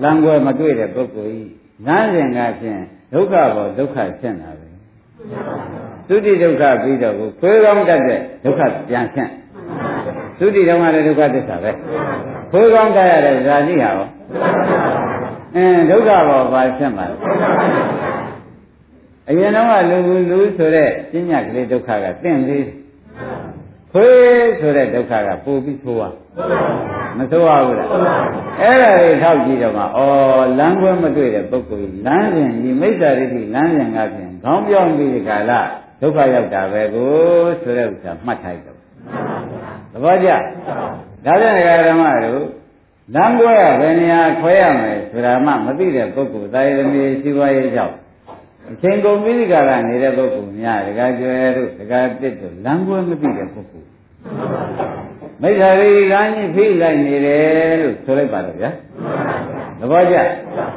[0.03, 1.51] လမ်းကွယ်မတွေ့တဲ့ပုဂ္ဂိုလ်ကြီး
[1.87, 2.81] လမ်းစဉ်ကဖြင့်
[3.13, 4.67] ဒုက္ခပေါ်ဒုက္ခဖြစ်နေတာပဲ
[6.07, 9.29] သုတိဒုက္ခပြီးတော့ကိုခွေးကောင်းတတ်တဲ့ဒုက္ခပြန်ဖြစ်
[10.39, 11.71] သုတိတုံးကလည်းဒုက္ခသစ္စာပဲ
[12.51, 13.95] ခွေးကောင်းတတ်ရတဲ့ဇာတိဟာရော
[15.55, 17.05] အင်းဒုက္ခပေါ်ပါဖြစ်မှာ
[19.29, 19.97] အရင်တော့ကလူ
[20.31, 22.65] လူဆိုတဲ့ပညာကလေးဒုက္ခကတင့်လေး
[23.91, 26.03] ခွေးဆိုတဲ့ဒုက္ခကပိုပြီးဆိုးရ
[27.17, 27.87] မဆိုးရဘူးလား
[28.61, 29.87] အဲ့ဒါတွေထောက်ကြည့်တော့မှဩ
[30.59, 35.51] လမ်းခွဲမတွေ့တဲ့ပုဂ္ဂိုလ်လမ်းစဉ်ဒီမိစ္ဆာရိတိလမ်းစဉ်ကဖြင့်ခေါင်းပြောင်းပြီးဒီကာလ
[36.01, 37.11] ဒုက္ခရောက်တာပဲကို
[37.61, 38.77] ဆိုတဲ့ဥစ္စာမှတ်ထားကြတော့
[39.91, 40.29] သဘောကျ
[41.25, 42.45] ဒါပြန်ဓမ္မတို့
[43.15, 47.95] လမ်းခွဲရဘယ်နေရာခွဲရမယ်ဆိုတာမှမသိတဲ့ပုဂ္ဂိုလ်တာယသမီးစီးပွားရေးကြောင့်
[48.71, 53.87] အချိန်ကုန်ပြီးဒီကရနေတဲ့ပုဂ္ဂိုလ်များဒကာကျွယ်တို့ဒကာတစ်တို့လမ်းကွဲမသိတဲ့ပုဂ္ဂိုလ်
[55.41, 58.69] မိစ္ဆာရိလမ်းကြီးဖိလိုက်နေတယ်လို့ဆိုလိုက်ပါတော့ဗျာ
[59.79, 60.15] သဘောကျ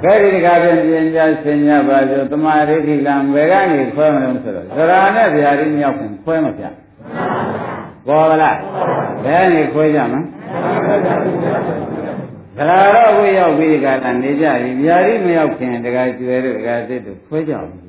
[0.04, 6.64] ကဲဒီဒကာပြန်ပြင်ကြဆင်ကြပါစို့တမာရိဋ္ဌိလံဘယ်ကနေခွဲမလို့ဆိုတော့သရဏနဲ့ဗျာတိမြောက်ခင်ခွဲမပြ
[8.06, 8.56] ပေါ်ပါလား
[9.24, 10.20] ဘယ်ကနေခွဲကြမလဲ
[12.58, 17.81] ဒါတော့ဝိရောက်ပြီးကလာနေကြပြီဗျာတိမရောက်ခင်တခါကျွဲတို့တခါသစ်တို့ခွဲကြအောင်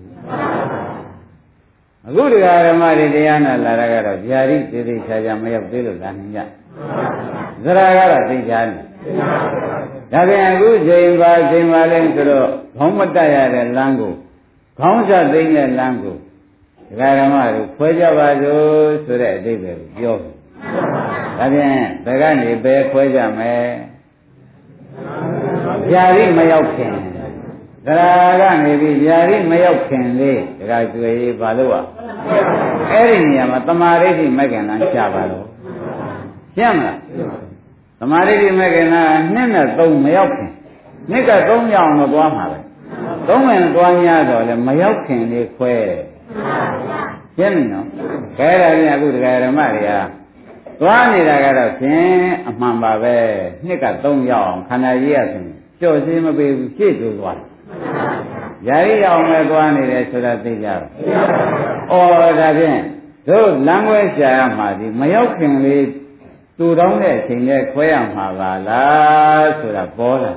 [2.08, 6.40] အခုတရားဓမ္မတွေတရားနာလာတာကတော့ဗျာတိသေသေးချာချာမရောက်သေးလို့လာနေကြ
[7.64, 8.80] သရကတော့သိချာနေ
[10.12, 14.14] ဒါပြန်အခုချိန်ပါချိန်ပါလဲဆိုတော့ခေါင်းမတက်ရတဲ့လမ်းကို
[14.80, 16.16] ခေါင်းဆက်သိတဲ့လမ်းကို
[16.88, 18.66] ဒကာဓမ္မတို့ခွဲကြပါစို့
[19.06, 20.34] ဆိုတဲ့အဓိပ္ပာယ်ကိုပြောတယ်
[21.38, 23.56] ဒါပြန်ဘယ်ကနေဘယ်ခွဲကြမလဲ
[25.90, 26.94] ဗျာတိမရောက်ခင်
[27.87, 28.11] သရာ
[28.41, 31.85] ကနေပြီးဗျာတိမရောက်ခင်လေးဒကာကျွေးဘာလို့อ่ะ
[32.91, 35.47] အဲ့ဒီနေရာမှာတမာရိဋ္ဌိမဂ္ဂင်လန်းရှားပါလို့
[36.57, 36.99] ရှင်းမလား
[38.01, 40.51] တမာရိဋ္ဌိမဂ္ဂင်လန်းနှစ်နဲ့သုံးမရောက်ခင်
[41.11, 42.59] နှစ်ကသုံးရောက်တော့သွားမှာပဲ
[43.29, 45.75] သုံးဝင်သွား냐တော့လေမရောက်ခင်လေးခွဲ
[47.37, 47.87] ရှင်းပြီနော်
[48.37, 49.91] ခဲဒါပြန်အခုဒကာဓမ္မတွေက
[50.81, 53.17] သွားနေတာကတော့ဖြင့်အမှန်ပါပဲ
[53.67, 57.45] နှစ်ကသုံးရောက်အောင်ခန္ဓာကြီးရဆိုရင်ကြော့စင်းမပေးဘူးရှေ့ကျိုးသွားယာ
[58.68, 60.82] ရိအောင်ပဲသွားနေတယ်ဆိုတာသိကြတော့
[61.92, 62.80] ဩဒါဖြင့်
[63.28, 65.86] တို့လမ်းခွဲရှာရမှာဒီမရောက်ခင်လေး
[66.58, 70.34] တူတောင်းတဲ့အချိန်နဲ့ခွဲရမှာပါလားဆိုတာပေါ်လာ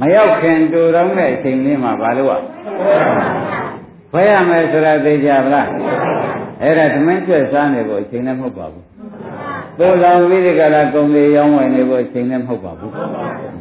[0.00, 2.40] မရောက်ခင်တူတောင်းတဲ့အချိန်လေးမှာဘာလို့อ่ะ
[4.10, 5.68] ခွဲရမယ်ဆိုတာသိကြပါလား
[6.62, 8.84] အဲ့ဒါသမင်းကျွဲစားနေဖို့အချိန်နဲ့မဟုတ်ပါဘူး
[9.80, 12.92] ကိုယ်ဆောင်ပြီးဒီကလာကုံလေးရောင်းဝယ်နေဖို့အချိန်လည်းမဟုတ်ပါဘူး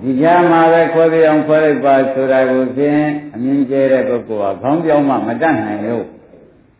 [0.01, 3.03] ဒီကြားမှာပဲခွဲပြအောင်ခွဲလိုက်ပါဆိုတာကိုဖြင့်
[3.33, 6.05] အမြင်ကျဲတဲ့ပုဂ္ဂိုလ်ကခေါင်းပြောင်းမှမတတ်နိုင်လို့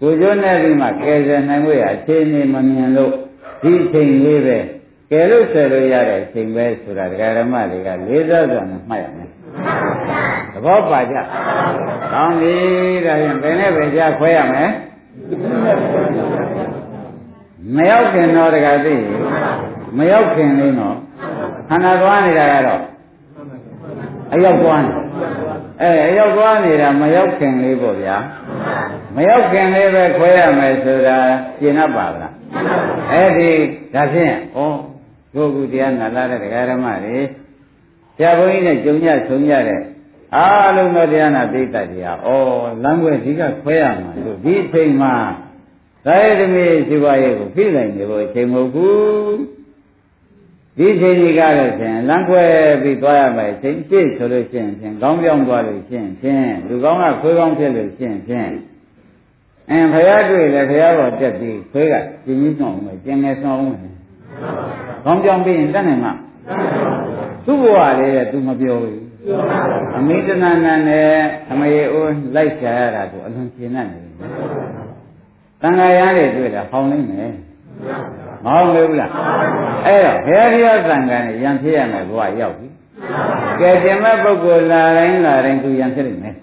[0.02, 3.14] ကိုကျိုးနဲ့ပြီးမှကယ်ဆယ်နိုင်ဖို့အခြေအနေမမြင်လို့
[3.62, 4.58] ဒီအချိန်လေးပဲ
[5.12, 9.30] ကယ်လို့ဆယ်လို့ရတဲ့အချိန်ပဲဆိုတာဒကာဓမ္မတွေကလေးစားစွာနဲ့မှတ်ရမယ်
[10.54, 11.16] သဘောပါကြ။
[12.14, 12.56] ကောင်းပြီ
[13.06, 14.70] ဒါရင်ဘယ်နဲ့ပဲကြားခွဲရမယ်။
[17.76, 18.96] မရောက်ခင်တော့တကသိ
[19.98, 20.98] မရောက်ခင်လေးတော့
[21.70, 22.84] ခန္ဓာသွားနေတာကတော့
[24.34, 24.94] အရောက်သွားနေ
[25.82, 28.18] အဲအရောက်သွားနေတာမရောက်ခင်လေးပေါ့ဗျာ
[29.16, 31.18] မရောက်ခင်လေးပဲခွဲရမယ်ဆိုတာ
[31.60, 32.34] ရှင်း납ပါလား
[33.12, 33.52] အဲ့ဒီ
[33.94, 34.60] ဒါဖြင့်ဩ
[35.34, 37.18] ကိုယ်ကူတရားနာလာတဲ့ဒကာဓမ္မတွေ
[38.18, 39.82] ဆရာဘုန်းကြီးနဲ့ကြုံရဆုံရတဲ့
[40.36, 42.30] အားလုံးသောတရားနာပိဋကတရားဩ
[42.84, 45.14] လမ်းွယ်ဒီကခွဲရမှာလို့ဒီအချိန်မှာ
[46.06, 49.40] သာယသမီးရှိပါရဲ့ကိုဖိနိုင်နေဖို့အချိန်မဟုတ်ဘူး
[50.78, 52.44] ဒီချိန်ကြီးကလည်းဖြင့်လမ်းခွဲ
[52.82, 58.52] ပြီးသွားရမယ်ချိန်ရှေ့ဆိုလို့ရှိရင်ဖြင့်ခေါင်းပြောင်းသွားလို့ရှိရင်ဖြင့်လူကောင်းကခွေးကောင်းဖြစ်လို့ရှိရင်ဖြင့်
[59.70, 63.76] အင်းဖရာတွေ့လေဖရာပေါ်တက်ပြီးခွေးကကျင်းကြီးဆောင်အောင်ကျင်းငယ်ဆောင်အောင်
[65.04, 66.14] ခေါင်းပြောင်းပြီးရင်တတ်နိုင်မှာ
[67.46, 69.02] သူ့ဘဝလေးတဲ့သူမပြောဘူး
[69.98, 71.10] အမိတနာနာနဲ့
[71.52, 74.06] အမေအိုးလိုက်ချရတာကိုအလွန်ရှင်းနေတယ်
[75.62, 77.34] တန်ခါရမ်းတွေတွေ့တာဟောင်းနေမယ်
[78.46, 79.12] မဟုတ်လေဘူးလား
[79.86, 82.68] အဲ့တော့ဘုရားတရားသံဃာနဲ့ယံဖြစ်ရမယ်ဘဝရောက်ပြီ
[83.60, 86.36] ကဲတင်မဲ့ပုဂ္ဂိုလ်လာတိုင်းလာတိုင်းသူယံဖြစ်နေမယ်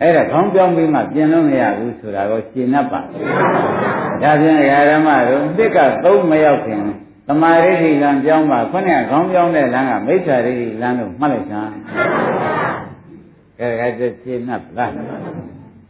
[0.00, 3.00] အဲ့ဒါခေါင်းပြောင်းပြီးမှပြင်လို့မရဘူးဆိုတာကိုရှင်း납ပါ
[4.22, 4.56] ဒါဖြင့်
[4.90, 6.80] ဓမ္မတို့တစ်ကသုံးမရောက်ခင်
[7.26, 11.72] သမာဓိဋ္ဌိလံပြောင်းပါခုနကခေါင်းပြောင်းတဲ့လမ်းကမိစ္ဆာဒိဋ္ဌိလမ်းလို့မှတ်လိုက်စမ်း
[13.58, 14.92] ကဲဒါကရှင်း납လား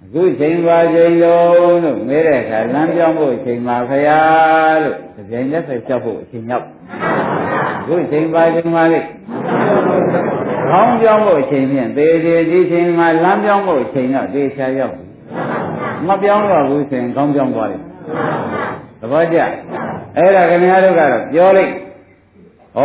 [0.09, 6.67] အခုချိန်ပါချိန်လုံးလို့မေးတဲ့အခါလမ်းပြောင်းဖို့ချိန်ပါခရားလို့ဒီချိန်လက်ဆက်ချက်ဖို့အချိန်ရောက်
[7.81, 9.01] အခုချိန်ပါချိန်ပါလေ
[10.71, 15.05] ခေါင်းပြောင်းဖို့ချိန်ဖြင့်သေသေးဒီချိန်မှာလမ်းပြောင်းဖို့ချိန်တော့သေချာရောက်ပြီ
[16.07, 17.83] မပြောင်းတော့ဘူးဆိုရင်ခေါင်းပြောင်းသွားတယ်
[19.01, 19.39] သဘောကျ
[20.17, 21.73] အဲ့ဒါခင်ဗျားတို့ကတော့ပြောလိုက်
[22.79, 22.81] ဩ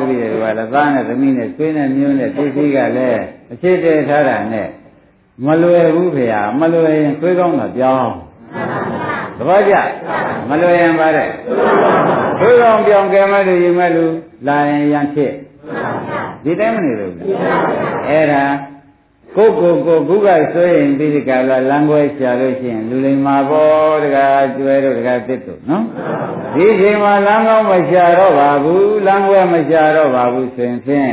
[0.00, 4.68] တပည့်တွေကလည်းသားနဲ့သမီးနဲ့ဆွေးနဲ့မျိုးနဲ့သိသိကလည်းအခြေတည်ထားတာနဲ့
[5.46, 8.12] မလွယ်ဘူးဖေဟာမလွယ်ရင်ခွေးကောင်းတော့ပြောင်း
[9.36, 9.74] သဘောကျ
[10.48, 11.28] မလွယ်ရင်ပါတဲ့
[12.38, 14.04] ခွေးကောင်းပြောင်းကဲမဲ့လူရင်မဲ့လူ
[14.46, 15.32] လာရင်ရန်ဖြစ်
[16.44, 17.12] ဒီတိုင်းမနေလို့
[18.08, 18.44] အဲ့ဒါ
[19.36, 25.84] ကိုကိုကိုခုကဆိုရင်ပြီးဒီကလာလမ်းခွဲရှာလို့ရှိရင်လူလိမ္မာပေါ်တကားကျွဲတို့တကားတစ်တို့နော်
[26.54, 31.12] ဒီချိန်မှာလမ်းကောင်းမရှာတော့ပါဘူးလမ်းခွဲမရှာတော့ပါဘူးဆိုရင်ဖြင့်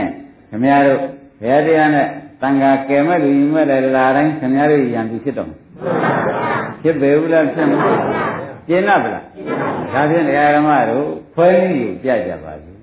[0.49, 1.01] ခင်ဗျားတို့
[1.41, 2.07] ဘယ်တရားနဲ့
[2.41, 5.57] တန်ခါကယ်မဲ့လူကြီးမဲ့လည်းလာတိုင်းခင်ဗျားတို့ရန်သူဖြစ်တော့မယ်
[6.81, 7.99] ဖြစ်ပေဘူးလားဖြစ်မလား
[8.67, 9.23] ကျင်း납ဗလား
[9.93, 12.77] ဒါဖြင့်တရားဓမ္မတို့ဖွဲနည်းကိုပြကြပါစို့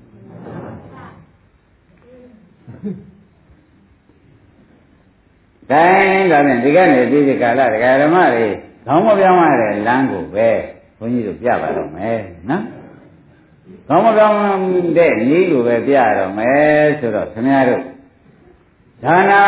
[5.71, 8.47] တိုင်းဒါဖြင့်ဒီကနေ့ဒီဒီကာလတရားဓမ္မတွေ
[8.87, 10.49] ခေါင်းမပြောင်းရတဲ့လမ်းကိုပဲ
[10.99, 12.19] ဘုန်းကြီးတို့ပြပါတော့မယ်
[12.51, 12.63] နော်
[13.89, 14.37] ခေါင်းမပြောင်း
[14.99, 17.94] တဲ့နည်းကိုပဲပြရတော့မယ်ဆိုတော့ခင်ဗျားတို့
[19.03, 19.43] ဒါနာ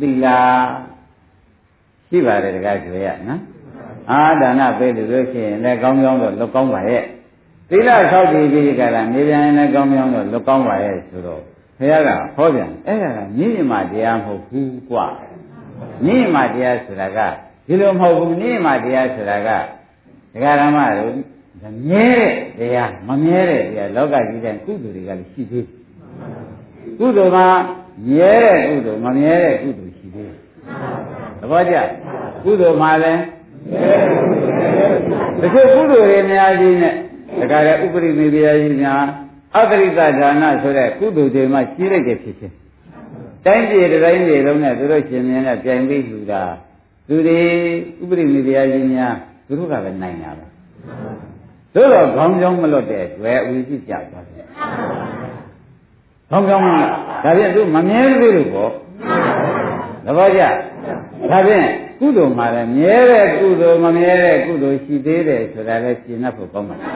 [0.00, 0.38] သီလာ
[2.08, 3.40] ရှိပါတယ်တကားကျွေရနော်
[4.10, 7.02] အာဒါနပေးလို့လို့ရှိရင်လည်းကောင်းကောင်းတော့လွတ်ကောင်းပါရဲ့
[7.68, 11.42] သီလဆောက်တည်ပြီးကြတာနေပြန်ရင်လည်းကောင်းကောင်းတော့လွတ်ကောင်းပါရဲ့ဆိုတော့
[11.78, 15.06] ဘုရားကဟောပြန်အဲ့ဒါကမြင့်မြတ်တရားမဟုတ်ဘူးကွာ
[16.04, 17.18] မြင့်မြတ်တရားဆိုတာက
[17.66, 19.48] ဒီလိုမဟုတ်ဘူးမြင့်မြတ်တရားဆိုတာက
[20.32, 21.12] ဒကာရမတို့
[21.88, 25.66] မြဲတဲ့တရားမမြဲတဲ့တရားလောကကြီးတဲ့ကုသိုလ်တွေကလည်းရှိသေး
[26.98, 27.46] ကုသိုလ်မှာ
[28.08, 30.36] မြဲတဲ့ကုသိုလ်မမြဲတဲ့ကုသိုလ်ရှိသေးတယ်
[31.40, 31.76] သဘောကျ
[32.44, 33.22] ကုသိုလ်မှာလည်း
[35.40, 36.94] တချို့ကုသိုလ်တွေအများကြီးနဲ့
[37.50, 39.02] ဒါကြတဲ့ဥပရိမေတရားကြီးများ
[39.56, 42.54] အဂရိတဒါနဆိုတဲ့ကုသိုလ်တွေမှရှိလိုက်တဲ့ဖြစ်ချင်း
[43.46, 46.42] တိုင်းပြည်တိုင်းပြည်လုံးနဲ့သူတို့ရှင်မြင်းနဲ့ပြိုင်ပြီးလူတာ
[47.08, 47.40] သူတွေ
[48.02, 49.14] ဥပရိမေတရားကြီးများ
[49.46, 50.46] သူတို့ကပဲနိုင်တာပဲ
[51.74, 54.45] တို့တော့ခေါင်းကြောင်းမလွတ်တဲ့တွေ့အဝိသိကြသွားတ
[56.26, 56.68] ယ်ခေါင်းကြောင်းမ
[57.24, 58.70] ဒါဖြင့်သူမမြဲဘူးလို့ပေါ့
[60.04, 60.42] သဘောကျ
[61.30, 61.66] ဒါဖြင့်
[62.00, 66.92] ကုသိုလ်မှာလည်းမြဲတဲ့ကုသိုလ်မမြဲတဲ့ကုသိုလ်ရှိသေးတယ်ဆိုတာလည်းရှင်းတတ်ဖို့ကောင်းပါလား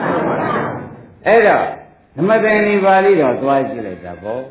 [1.27, 1.65] အဲ့တော့
[2.15, 4.41] ဓမ္မသင်္နီပါဠိတော်သွားကြည့်လိုက်တာပေါ့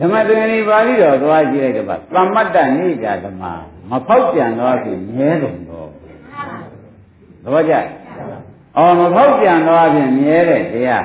[0.00, 3.42] ဓမ္မသင်္နီပါဠိတော်သွားကြည့်လိုက်တော့သမ္မတ္တနိဒာဓမ္မ
[3.90, 5.88] မဖောက်ပြန်တော့ပြီမြဲတုံတော့
[7.42, 7.74] သဘောကျ
[8.76, 11.04] အော်မဖောက်ပြန်တော့ပြီမြဲတဲ့တရား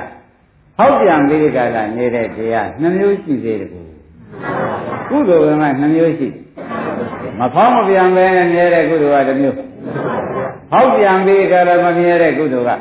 [0.80, 3.84] ဖောက်ပြန်ပြီးကြတာနေတဲ့တရားနှမျိုးရှိသေးတယ်ကို
[5.08, 6.28] ကုသိုလ်ကမှနှမျိုးရှိ
[7.38, 9.56] မဖောက်မပြန်ပဲမြဲတဲ့ကုသိုလ်ကတစ်မျိုး
[10.70, 12.80] ဖောက်ပြန်ပြီးကြတာမမြဲတဲ့ကုသိုလ်က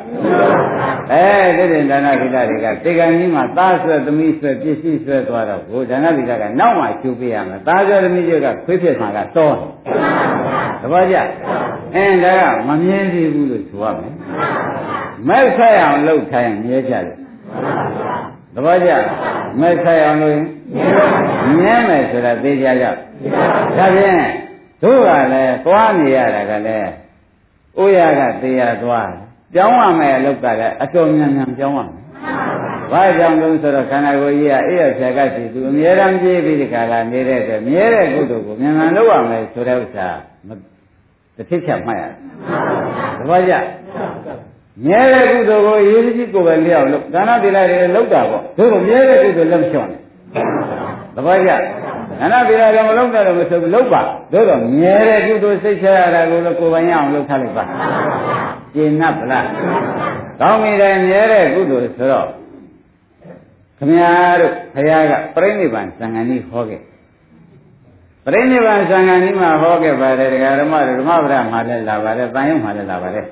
[1.11, 9.69] အဲတိတိဒါနဗိဒတွေကတေကံကြီးမှာသားဆွဲသမီးဆွဲပစ္စည်းဆွဲသွားတော့ဘုဒါနဗိဒကနောက်မှကျူပေးရမယ်သားဆွဲသမီးတွေကခွေးဖြစ်မှာကတောတယ်
[10.81, 11.15] သဘောကျ
[11.95, 14.13] အင်းဒါကမမြင်သေးဘူးလို့ဆိုရမယ်
[15.27, 17.19] မဲ့ဆက်အောင်လှုပ်ထိုင်မြဲကြတယ်
[18.53, 18.91] သဘောကျ
[19.59, 20.37] မဲ့ဆက်အောင်လို့
[21.57, 24.21] မြဲမယ်ဆိုတာသိကြကြဒါဖြင့်
[24.81, 26.91] တို့ကလည်းသွားနေရတာကလည်း
[27.79, 29.11] ဥရကတရားသွား
[29.53, 31.99] ပြောင်းရမယ်အလုပ်ကလည်းအတော်များများပြောင်းရမယ်
[32.91, 40.07] ဘာကြောင့်လဲဆိုတော့ခန္ဓာကိုယ်ကြီးကအဲ့ရဖြာကစီသူအမြဲတမ်းပြေးပြီးဒီခါလာနေတဲ့အတွက်မြဲတဲ့ကုသိုလ်ကိုမြန်မြန်လုပ်ရမယ်ဆိုတဲ့ဥစ္စာ
[41.35, 42.15] တစ်ထစ်ချက်မှတ်ရတယ်။
[43.19, 43.53] တပည့်ကြ
[44.85, 49.99] မြဲတဲ့ကုသိုလ်ကိုရည်ကြီးကိုပဲလျှောက်လို့ဒါနတိလိုက်တွေလောက်တာပေါ့တို့ကမြဲတဲ့ကုသိုလ်လက်လျှော့တယ်။
[51.15, 57.63] တပည့်ကြဒါနတိလိုက်တွေမလုံးတဲ့လို့မဆိုဘူးလောက်ပါတို့တော့မြဲတဲ့ကုသိုလ်စိတ်ချရတာကိုလည်းကိုယ်ပိုင်ရအောင်လုပ်ထားလိုက်ပါ။
[58.73, 59.45] ကျင့်납ဗလား။
[60.39, 62.27] ကောင်းပြီတယ်မြဲတဲ့ကုသိုလ်ဆိုတော့
[63.77, 64.01] ခမည်း
[64.41, 66.81] တော်ဘုရားကပြိဋိဘံသံဃာနည်းဟောခဲ့
[68.25, 73.25] ပြိဋိဘံသံဃာနည်းမှာဟောခဲ့ပါတယ်ဒကာဓမ္မဓမ္မဗရမှာလည်းလာပါတယ်တန်ရုံမှာလည်းလာပါတယ်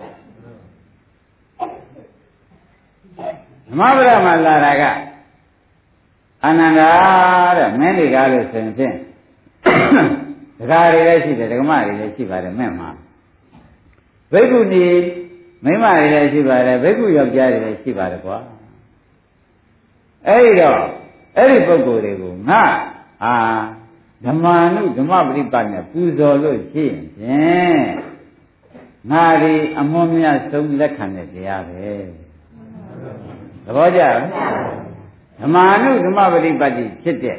[3.67, 4.83] ဓမ္မဗရမှာလာတာက
[6.45, 6.89] အနန္တာ
[7.57, 8.95] တဲ့မင်းတွေကားလို့ဆိုရင်ဖြင့်
[10.59, 12.89] ဒကာတွေလည်းရှိတယ်ဒကမတွေလည်းရှိပါတယ်မဲ့မှာ
[14.31, 14.85] ဘိက္ခုနီ
[15.63, 18.37] မိမတွေလည်းရှိပါတယ်ဘိက္ခုယောက်ျားတွေလည်းရှိပါတယ်ကွာ
[20.27, 20.81] အဲ့ဒီတော့
[21.37, 22.63] အဲ့ဒီပုဂ္ဂိုလ်တွေကိုငါ
[23.23, 23.33] အာ
[24.25, 26.85] ဓမ္မနုဓမ္မပရိပတ်နဲ့ပူဇော်လို့ရှိ
[27.23, 27.81] ရင်
[29.11, 31.87] ငါဒီအမွန်မြတ်ဆုံးလက်ခံတဲ့တရားပဲ
[33.67, 34.17] သဘောကျလား
[35.41, 36.71] ဓမ္မနုဓမ္မပရိပတ်
[37.03, 37.37] ဖြစ်တဲ့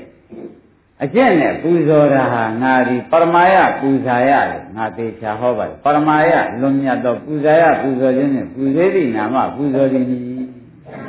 [1.02, 10.04] အကျင့်နဲ့ပူဇော်တာဟာငါဒီပရမယပူဇာရလေငါသေချာဟောပါတယ်ပရမယလွန်မြတ်သောပူဇာရပူဇော်ခြင်းနဲ့ပူဇေတိနာမပူဇော်သည်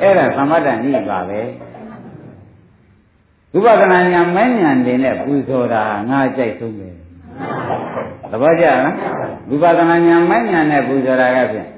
[0.01, 1.41] အဲ့ဒါသမတ္တနိပါပဲ
[3.55, 6.89] ဥပဒနာညာမဉ္ဉဏ်တွေနဲ့ပူဇော်တာငါကြိုက်ဆုံးပဲ
[8.31, 8.93] သဘောကျလား
[9.53, 11.69] ဥပဒနာညာမဉ္ဉဏ်နဲ့ပူဇော်တာကဖြင့်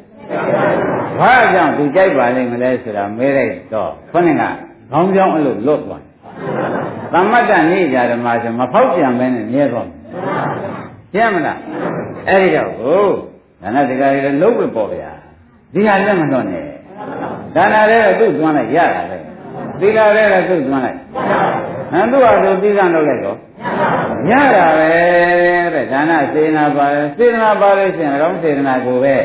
[1.22, 4.44] ဘာကြောင့်သူကြိုက်ပါလိမ့်မလဲဆိုတာမဲလိုက်တော့ခொနဲ့က
[4.92, 6.04] ခေါင်းကြောင်းအလို့လွတ်သွား
[7.14, 9.88] သမတ္တနိကြဓမ္မဆိုမဖောက်ပြန်ပဲနဲ့မြဲသွား
[11.14, 11.60] ရှင်းမလား
[12.28, 13.06] အဲ့ဒီတော့ကို
[13.62, 15.12] ဒါနတကာတွေလုံးဝပေါ့ဗျာ
[15.74, 16.66] ဒီဟာလက်မလွတ်နဲ့
[17.56, 19.18] ဒါနာလည်းသူ့သွန်းလိုက်ရတာပဲ
[19.80, 20.98] သီလလည်းသူ့သွန်းလိုက်
[21.92, 23.38] ဟန်သူ့ဟာသူသီလလုပ်လိုက်တော့
[24.30, 24.92] ရတာပဲ
[25.74, 26.86] တဲ့ဒါနစေနာပါ
[27.18, 29.16] စေနာပါလို့ရှိရင်တော့စေနာကိုပဲ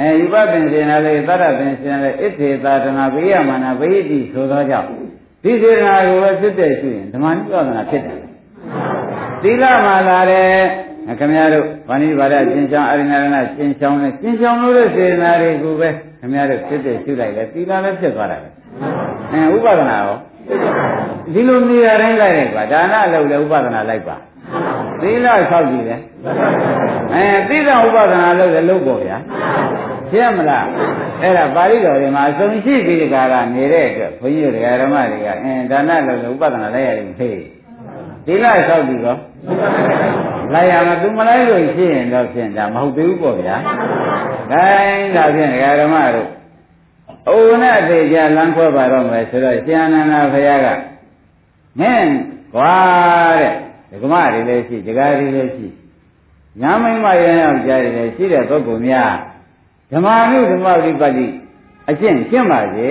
[0.00, 4.88] အဲယူပပင်စေနာလေးသတ္တပင်စေနာလေးဣသေသာဒနာဘေယမာနဘေယတိဆိုသောကြောင့်
[5.42, 8.18] ဒီစေနာကိုပဲဖြစ်တဲ့ရှိရင်ဓမ္မနိပဒနာဖြစ်တယ်
[9.42, 10.56] သီလမှာလာတယ်
[11.18, 15.88] ခင်ဗျားတို့ဗာဏိဘာဒကျင်ချောင်းအရိဏရဏကျင်ချောင်းနဲ့ကျင်ချောင်းလို့တဲ့စေနာတွေကိုပဲ
[16.20, 18.48] ခင်ဗျားတို့ဖြစ်တဲ့ရှုလိုက်လေသီလလည်းဖြစ်သွားတာပဲ
[19.32, 20.16] အဲဥပဒနာရော
[21.32, 24.16] ဒီလိုနေရာတိုင်းလိုက်လိုက်ပါဒါနလုပ်လေဥပဒနာလိုက်ပါ
[25.00, 26.00] သီလဆောက်ကြည့်တယ်
[27.14, 29.18] အဲသီလဥပဒနာလုပ်လေလုပ်ပေါ့ဗျာ
[30.10, 30.66] ရှင်းမလား
[31.20, 37.38] အဲ့ဒါပါဠိတော်တွေမှာအစုံရှိပြီးဒီကာလနေတဲ့အတွက်ဘုန်းကြီးတို့ဓမ္မတွေကအင်းဒါနလုပ်လေဥပဒနာလိုက်ရတယ်ဖေး
[38.26, 39.16] သီလဆောက်ကြည့်ရော
[40.54, 43.56] လိုက်ရမှာသူမလိုက်လို့ရှိရင်တော့ဖြင့်ဒါမဟုတ်သေးဘူးပေါ့ဗျာ။
[44.52, 44.64] ဒါ
[45.16, 46.28] ဒါဖြင့်ဓမ္မတို့
[47.28, 50.66] အိုနဲ့အသေးချာလမ်းခွဲပါတော့မယ်ဆိုတော့ရှင်အနန္ဒဘုရားက
[51.80, 52.12] မင်း
[52.54, 52.74] ကွာ
[53.40, 53.54] တဲ့
[54.02, 55.66] ဓမ္မတွေလည်းရှိဒကာတွေလည်းရှိ
[56.60, 59.12] ညာမိမရအောင်ကြားတယ်လည်းရှိတဲ့ပုဂ္ဂိုလ်များ
[59.90, 61.26] ဓမ္မနုဓမ္မဝိပဿိ
[61.90, 62.90] အကျင့်ကျင့်ပါစေ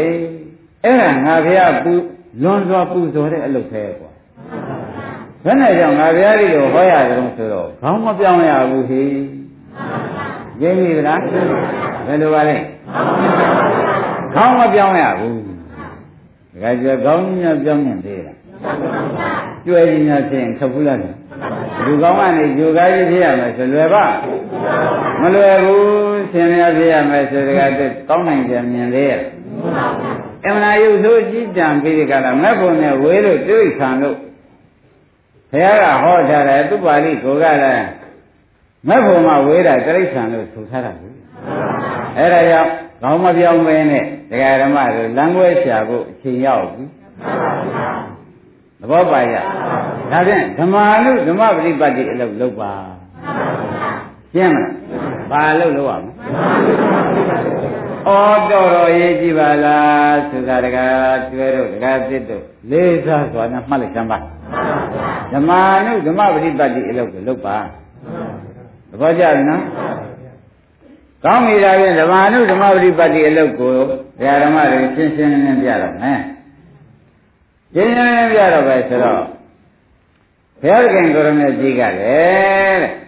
[0.83, 1.93] အဲ့ဒါငါဘုရားပူ
[2.41, 4.11] လွန်စွာပူဇော်တဲ့အလုပ်ပဲကွာ
[5.43, 9.01] ဘယ်နဲ့ကြောင့်ငါဘုရားကြီးကိုဟောရတယ်ဆိုတော့ခေါင်းမပြောင်းရဘူးဟိ
[10.61, 11.19] ရင်းပြီလား
[12.07, 12.57] ဘယ်လိုပါလဲ
[14.33, 15.39] ခေါင်းမပြောင်းရဘူး
[16.61, 18.37] ဒါကြွခေါင်းကြီးများပြောင်းနေသေးလား
[19.65, 20.97] ကျွဲကြီးများဖြစ်ရင်ခပ်ဘူးလား
[21.85, 24.05] လူကောင်းကနေဂျိုကားကြီးဖြစ်ရမယ်ဆိုလွယ်ပါ
[25.21, 27.69] မလွယ်ဘူးဆင်များဖြစ်ရမယ်ဆိုတကယ်
[28.09, 29.21] ကောင်းနိုင်ကြမြင်သေးရဲ့
[30.45, 34.17] အမှန်တရားရုပ်ဆိုးကြီးတံပြီးဒီကလာမက်ဖို့နဲ့ဝေးလို့တွေးခံလို့
[35.51, 37.87] ဘုရားကဟောထားတယ်သူပါဠိကိုကလည်း
[38.87, 41.15] မက်ဖို့မှဝေးတာတိရစ္ဆာန်လို့ဆိုထားတာဘူး
[42.17, 46.83] အဲ့ဒါကြောင့်ကောင်းမပြောင်းပဲနဲ့ဒကာဓမ္မတို့လမ်းခွဲရှာဖို့အချိန်ရောက်ပြီ
[48.79, 49.35] သဘောပါရ
[50.11, 52.73] ဒါဖြင့်ဓမ္မလူဓမ္မပရိပတ်တိအလုပ်လုပ်ပါ
[54.33, 54.71] ရှင်းမလား
[55.31, 56.11] ဘာလုပ်လုပ်ရမလဲ
[58.05, 60.85] ဩတော်တော်ရေးကြည့်ပါလားသုခတကာ
[61.29, 64.17] ကျွဲတို့တကာသစ်တို့လေးစားစွာနဲ့မှတ်လိုက်စမ်းပါ
[65.33, 65.51] ဓမ္မ
[65.85, 67.57] လူဓမ္မပရိပတ်တိအလုပ်ကိုလုပ်ပါ
[68.89, 69.63] သဘောကျပြီနော်
[71.23, 76.19] ကောင်းပြီဒါဖြင့်ဓမ္မနုဓမ္မပရိပတ်တိအလုပ်ကိုဘုရားဓမ္မတွေရှင်းရှင်းလင်းလင်းပြတော့မယ်
[77.73, 79.23] ရှင်းရှင်းလင်းလင်းပြတော့ပဲဆိုတော့
[80.61, 83.01] ဘုရားခင်ကိုရမေကြီးကလည်းတဲ့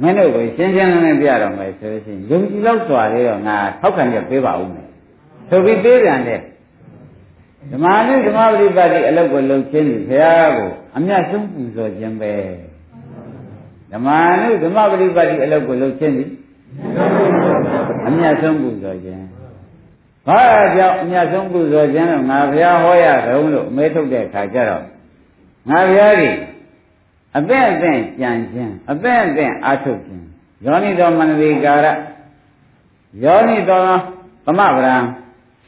[0.00, 4.88] မင်းတို့ကိုရှင်းရှင်းလင်းလင်းပြတော့မယ်ဆိုလို့ရှိရင်ယုံကြည်လောက်စွာလေးတော့ငါထောက်ခံရပေးပါဦးမယ်
[5.48, 6.40] ဆိုပြီးပေးပြန်တဲ့
[7.72, 12.32] ဓမ္မနုဓမ္မပฏิပတ်တိအလုပ်ကိုလုပ်ခြင်းဒီဘုရားကိုအမြတ်ဆုံးပူဇော်ခြင်းပဲ
[13.92, 14.08] ဓမ္မ
[14.42, 16.24] နုဓမ္မပฏิပတ်တိအလုပ်ကိုလုပ်ခြင်းဒီ
[18.06, 19.22] အမြတ်ဆုံးပူဇော်ခြင်း
[20.26, 20.40] ဘာ
[20.76, 24.84] ကြောင့်အမြတ်ဆုံးပူဇော်ခြင်းလို့ငါဘုရားဟောရတုံးလို့အမဲထုတ်တဲ့အခါကျတော့
[25.70, 26.36] ငါဘုရားကြီး
[27.38, 30.26] အသက်အသက်ကြံခြင်းအသက်အသက်အာထုတ်ခြင်း
[30.64, 31.86] ယောနိတော်မနတိကာရ
[33.24, 33.84] ယောနိတော်
[34.46, 34.96] သမဗရံ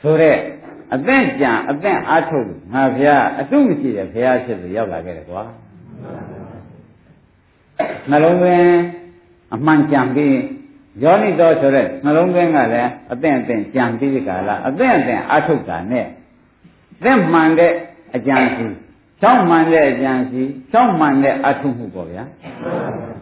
[0.00, 0.36] ဆိုတဲ့
[0.94, 5.42] အသက်ကြံအသက်အာထုတ်လို့ငါဘုရားအတုမရှိတဲ့ဘုရားဖြစ်လို့ရောက်လာခဲ့တယ်ကွာ
[8.10, 8.66] နှလုံးသွင်း
[9.54, 10.36] အမှန်ကြံပြီး
[11.02, 16.06] ယောနိတော်ဆိုတဲ့နှလုံးသွင်းကလည်းအသင့်အသင့်ကြံပြီးဒီကလာအသင့်အသင့်အထုတ်တာနဲ့
[17.02, 17.72] သင့်မှန်တဲ့
[18.16, 18.66] အကြံစီ
[19.22, 22.24] ချောင်းမှန်တဲ့အကြံစီချောင်းမှန်တဲ့အထုတ်မှုပေါ့ဗျာ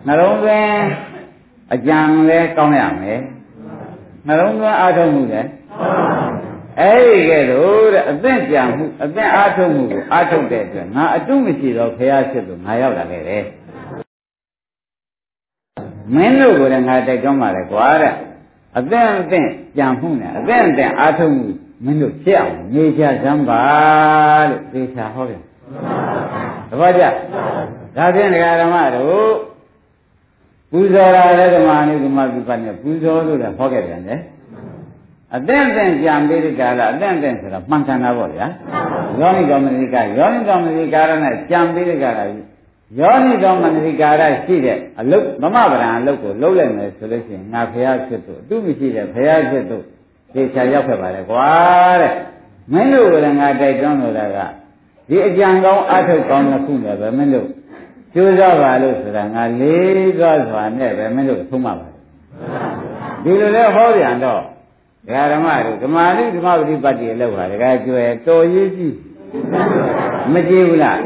[0.07, 0.81] နှလုံးသွင်း
[1.75, 3.21] အကြံလည်းကောင်းရမယ်
[4.27, 5.49] နှလုံးသွင်းအထုတ်မှုလည်း
[6.81, 13.45] အဲ့ဒီကဲတော့တဲ့အသင့်ကြံမှုအသင့်အထုတ်မှုကိုအထုတ်တဲ့အတွက်ငါအတုမရှိတော့ဖရာဖြစ်လို့ငါရောက်လာခဲ့တယ်
[16.15, 18.15] မင်းတို့ကိုလည်းငါတိုက်တွန်းပါလေကွာတဲ့
[18.79, 21.47] အသင့်အသင့်ကြံမှုနဲ့အသင့်အသင့်အာထုံမှု
[21.85, 23.63] မင်းတို့ဖြစ်အောင်နေကြစမ်းပါ
[24.51, 25.43] လို့သေချာဟောတယ်
[26.71, 27.05] တပည့်ကြ
[27.97, 29.31] ဒါဖြင့်ဒကာဓမ္မတို့
[30.71, 34.21] ပူဇော်တာလည်းဓမ္မအနုဓမ္မပြုပတ်နဲ့ပူဇော်လို့လည်းဟောခဲ့ပြန်တယ်
[35.37, 38.47] အသင့်အသင့်ကြံပြီးဒီကာလအသင့်အသင့်ဆိုတာမှန်ကန်တာပေါ့ဗျာ
[39.21, 42.21] ယောနိကောမနိကယောနိကောမနိကာရနဲ့ကြံပြီးဒီကာလ
[42.99, 49.79] ယောနိတော်မနတိကာရရှိတဲ့အလုတ်မမဗရံအလုတ်ကိုလုံးလိုက်မယ်ဆိုလို့ရှိရင်ငါဖရာဖြစ်သူအတုမရှိတဲ့ဖရာဖြစ်သူ
[50.35, 51.49] သေချာရောက်ခဲ့ပါလေကွာ
[52.03, 52.15] တဲ့
[52.73, 54.39] မင်းတို့ကလည်းငါတိုက်တွန်းလို့တာက
[55.11, 57.49] ဒီအကြံကောင်းအထုတ်ကောင်းတစ်ခုနဲ့ပဲမင်းတို့
[58.15, 61.89] ကျိုးစားပါလို့ဆိုတာငါလေးသွားစွာနဲ့ပဲမင်းတို့သုံးပါပါ
[63.25, 64.41] ဒီလိုလဲဟောပြန်တော့
[65.07, 68.97] ဒကာဓမ္မတို့ဓမ္မလိဓမ္မပฏิပတ်တိအလုပ်ပါဒကာကျွယ်တော်ရေးကြည့်
[70.33, 71.01] မကြည့်ဘူးလား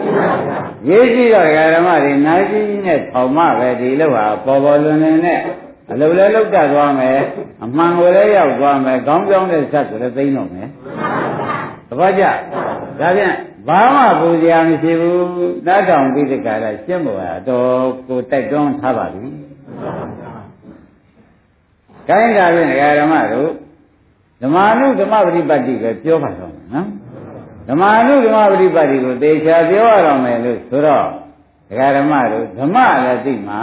[0.89, 5.41] ရေးကြည့်တော့ဓမ္မတွေနာကြီးကြီးနဲ့ထောင်မပဲဒီလောက်ဟာပေါ်ပေါ်လွင်လွင်နဲ့
[5.91, 7.19] အလုပ်လည်းလုပ်တတ်သွားမယ်
[7.65, 10.69] အမှန်ကိုလည်းရောက်သွားမယ်ခေါင်းပြောင်းတဲ့ဇက်ကိုလည်းသိမ့်တော့မယ်
[11.89, 12.25] သဘောကျ
[13.01, 13.35] ဒါဖြင့်
[13.69, 19.27] ဘာမှပူဇော်မရှိဘူးတားတောင်ပြီးတကယ်တော့ရှင်းပေါ်တာတော့ကိုတိုက်တွန်းထားပါပြီ
[22.09, 22.69] ကိုင်းတာဖြင့်
[23.01, 23.51] ဓမ္မတို့
[24.43, 26.89] ဓမ္မနုဓမ္မပฏิပတ်တိပဲပြောပါတော့မယ်နော်
[27.69, 31.07] ဓမ္မအနုဓမ္မပฏิပတ်တိကိုသေချာပြောရအောင်မယ်လို့ဆိုတော့
[31.69, 33.61] ဒကာဓမ္မတို့ဓမ္မလည်းသိမှာ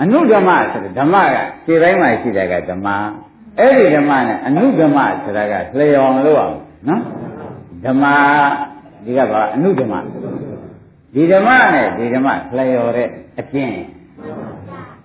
[0.00, 2.88] အနုဓမ္မဆိုတဲ့ဓမ္မကခြေတိုင်းမှာရှိတဲ့ကဓမ္မ
[3.58, 6.56] အဲ့ဒီဓမ္မနဲ့အနုဓမ္မဆိုတာကလျော်လို့အောင်
[6.88, 7.02] နော်
[7.84, 8.04] ဓမ္မ
[9.04, 9.94] ဒီကပါအနုဓမ္မ
[11.14, 13.76] ဒီဓမ္မနဲ့ဒီဓမ္မလျော်တဲ့အကျင့်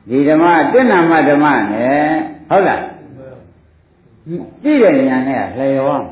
[0.10, 2.00] ဒီဓမ္မတဏ္ဍမဓမ္မနဲ့
[2.50, 2.84] ဟုတ်လား
[4.64, 6.08] ကြည့်တဲ့ဉာဏ်နဲ့လျော်အောင်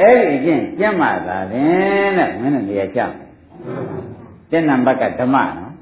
[0.00, 3.00] အဲ့ဒီအကျင့်ကျင့်မှသာတယ်တဲ့မင်းတို့နေရာကြ
[4.50, 5.72] ကျင့်နံပါတ်ကဓမ္မနော်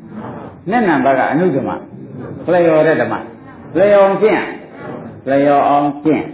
[0.70, 1.70] နှစ်နံပါတ်ကအနုဓမ္မ
[2.52, 3.14] လျော်တဲ့ဓမ္မ
[3.76, 4.42] လျော်အောင်ကျင့်
[5.28, 6.24] လျော်အောင်ကျင့်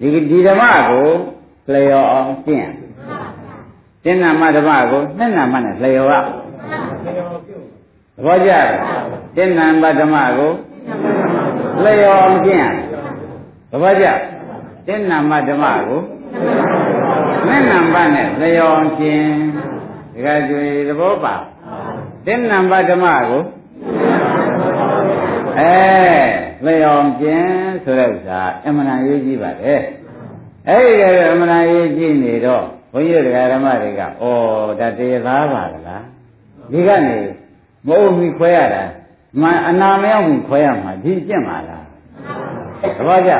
[0.00, 1.08] ဒီဒီဓမ္မကို
[1.72, 2.70] လျော်အောင်ကျင့်
[4.02, 8.68] ကျင့်နာမဓမ္မကိုနှစ်နာမနဲ့လျော်ရသဘောကျလား
[9.36, 10.52] ကျင့်နာမဓမ္မကို
[11.84, 12.68] လျော်အောင်ကျင့်
[13.70, 14.06] သဘောကျ
[14.86, 16.00] တင်းနာမဓမ္မကို
[17.46, 19.30] မဲ့နံပါတ်နဲ့လျော်ခြင်း
[20.14, 21.34] ဒကာကျွေသဘောပါ
[22.26, 23.42] တင်းနံပါတ်ဓမ္မကို
[25.60, 29.80] အဲလျော်ခြင်းဆိုတဲ့ဥစ္စာအမှန်တန်ရေးကြည့်ပါတယ်
[30.68, 34.04] အဲ့ဒီကအမှန်တန်ရေးကြည့်နေတော့ဘုန်းကြီးတို့ဓမ္မတွေကဩ
[34.80, 36.04] ဒါတရားသားပါလား
[36.72, 37.16] ဒီကနေ
[37.86, 38.84] မဟုတ်မီခွဲရတာ
[39.40, 41.84] မအနာမရောက်မီခွဲရမှာဒီကျင့်ပါလား
[42.96, 43.32] သဘောကျ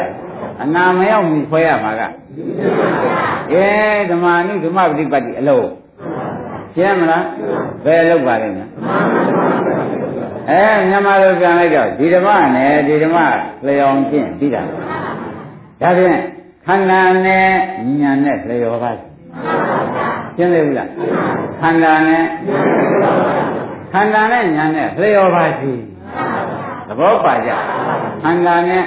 [0.63, 2.03] အနာမရောက်မီခွဲရမှာက
[3.53, 3.67] အဲ
[4.11, 5.69] ဓမ္မနုဓမ္မပฏิပတ်တိအလုံး
[6.75, 7.25] ရှင်းမလား
[7.85, 8.71] ဘယ်လောက်ပါလဲနော်
[10.49, 13.19] အဲမြန်မာလိုပြန်လိုက်တော့ဒီဓမ္မနဲ့ဒီဓမ္မ
[13.67, 14.63] လျော်ကျင့်ပြီးတာ
[15.81, 16.21] ဒါဖြင့်
[16.67, 17.47] ခန္ဓာနဲ့
[18.01, 18.91] ဉာဏ်နဲ့လျော်ပါ
[20.37, 20.89] ရှင်းသေးဘူးလား
[21.61, 22.25] ခန္ဓာနဲ့
[23.93, 25.73] ခန္ဓာနဲ့ဉာဏ်နဲ့လျော်ပါရှိ
[26.89, 27.51] သဘောပါကြ
[28.23, 28.85] ခန္ဓာနဲ့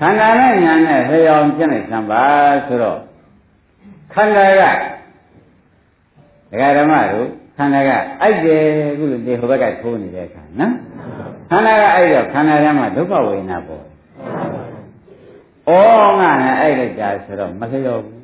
[0.00, 2.24] ခန္ဓာနဲ့ဉာဏ်နဲ့လျော်ကျင့်လိုက်သံပါ
[2.66, 2.98] ဆိုတော့
[4.14, 4.62] ခန္ဓာက
[6.50, 7.90] ဒကာဓမ္မတို့ခ န္ဓာက
[8.22, 8.62] အိုက်တယ်
[8.98, 10.72] ခုလိုဒီဟိုဘက်ကထိုးနေတဲ့အခါနော်
[11.50, 13.84] ခန္ဓာကအိုက်တော့ခန္ဓာထဲမှာဒုက္ခဝေဒနာပေါ်
[15.68, 15.72] ဩ
[16.20, 18.20] ငါနဲ့အိုက်လိုက်တာဆိုတော့မလျော်ဘူး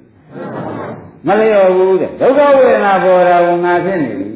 [1.26, 4.28] မလျော်ဘူးတဲ့ဒုက္ခဝေဒနာပေါ်တာကငါဖြစ်နေပြီ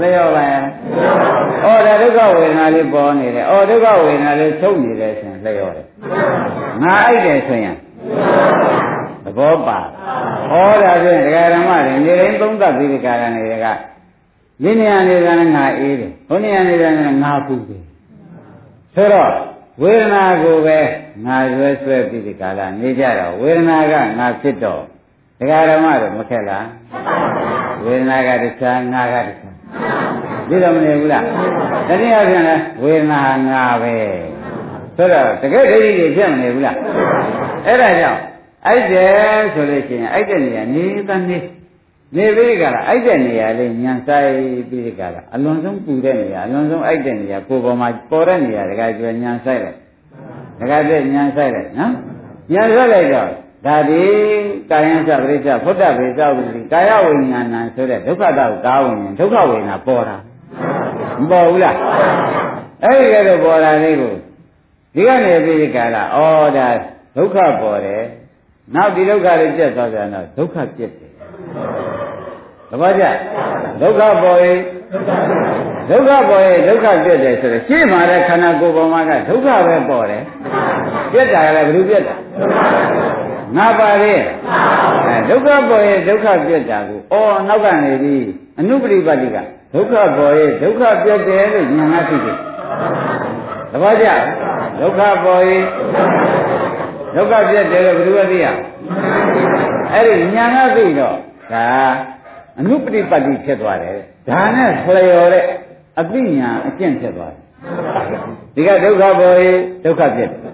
[0.00, 5.86] လျော်ပါရဲ့ဩဒါဒုက္ခဝေဒနာလေးပေါ်နေတယ်ဩဒုက္ခဝေဒနာလေးချုပ်နေတယ်ဆိုရင်လျော်တယ်
[6.82, 7.76] ငါအိုက်တယ်ဆိုရင်
[9.24, 9.78] သဘောပါ
[10.50, 13.66] ဩဒါဖြင့်ဒကာရမတွေနေတိုင်းသုံးသပ်ပြီးဒီကာရတွေက
[14.62, 16.88] ဒီနေရာနေတာငါအေးတယ်ဟိုနေရာနေတာ
[17.22, 17.82] ငါပူတယ်
[18.94, 19.30] ဆိုတော့
[19.82, 20.78] ဝေဒနာကိုပဲ
[21.26, 24.82] ငါရွယ်ဆွဲပြီးဒီကာလနေကြတော့ဝေဒနာကငါဖြစ်တော့
[25.38, 26.66] ဒကာရမတို့မခက်လား
[27.84, 29.54] ဝေဒနာကတခြားငါကတခြား
[30.48, 31.24] ဒီတော့မနေဘူးလား
[31.88, 33.96] တတိယပြန်လဲဝေဒနာငါပဲ
[34.96, 36.76] ဆိုတော့တကယ်ဒိဋ္ဌိတွေဖြစ်မနေဘူးလား
[37.66, 38.20] အဲ့ဒါကြောင့်
[38.66, 41.38] အိုက်တယ်ဆိုလို့ရှိရင်အိုက်တဲ့နေရာနေသနေ
[42.16, 44.30] နေပြီးကြလားအိုက်တဲ့နေရာလေးညံဆိုင်
[44.70, 49.78] ပြီးကြလားအလွန်ဆုံးပူတဲ့နေရာအလွန်ဆုံးအိုက်တဲ့နေရာကိုယ်ပေါ်မှာပေါ်တဲ့နေရာတကယ်ကျွညံဆိုင်လိုက်
[50.60, 51.92] တကယ်ပြညံဆိုင်လိုက်နော်
[52.52, 53.30] ညံဆိုင်လိုက်တော့
[53.66, 54.02] ဒါဒီ
[54.70, 60.16] ကာယံသပရိစ္ဆဖုဒ္ဓဗေသဝိကာယဝိညာဏဆိုတဲ့ဒုက္ခတောက်ကာဝိညာဉ်ဒုက္ခဝိညာဉ်ပေါ်တာ
[61.20, 61.76] မပေါ်ဘူးလား
[62.84, 64.14] အဲ့ဒီကဲတော့ပေါ်တာလေးကို
[64.94, 66.18] ဒီကနေပြီးကြလားဩ
[66.56, 66.66] ဒါ
[67.16, 68.04] ဒုက္ခပေါ်တယ်
[68.72, 71.10] နောက်ဒီဒုက္ခတွေပြတ်သွားပြန်တော့ဒုက္ခပြတ်တယ်
[72.70, 73.04] သဘောကျ
[73.80, 74.58] ဒုက္ခပေါ်ရင်
[75.90, 80.22] ဒုက္ခပေါ်ရင်ဒုက္ခပြတ်တယ်ဆိုတော့ရှင်းမှာတဲ့ခန္ဓာကိုယ်ပေါ်မှာကဒုက္ခပဲပေါ်တယ်
[81.12, 82.16] ပြတ်တာကလည်းဘယ်လိုပြတ်တာ
[83.56, 84.14] ငါပါလေ
[85.06, 88.26] အဲဒုက္ခပေါ်ရင်ဒုက္ခပြတ်တာကိုအော်နောက်ကနေပြီး
[88.58, 89.38] အနုပရိပတ်တိက
[89.74, 92.36] ဒုက္ခပေါ်ရင်ဒုက္ခပြတ်တယ်လို့ဉာဏ်ကသိတယ်
[93.72, 94.06] သဘောကျ
[94.80, 95.62] ဒုက္ခပေါ်ရင်
[97.14, 98.46] ဒုက္ခပြတ်တယ်လို့ဘယ်လိုသိရ
[99.92, 101.16] အဲ့ဒီဉာဏ်ကသိတော့
[101.52, 101.66] ဒါ
[102.58, 103.98] အနုပฏิပတ်တိဖြစ်သွားတယ်
[104.28, 105.44] ဒါနဲ့ဖလျော်တဲ့
[106.00, 107.42] အသိဉာဏ်အကျင့်ဖြစ်သွားတယ်
[108.54, 110.44] ဒီကဒုက္ခပေါ်ရင်ဒုက္ခပြတ်တယ်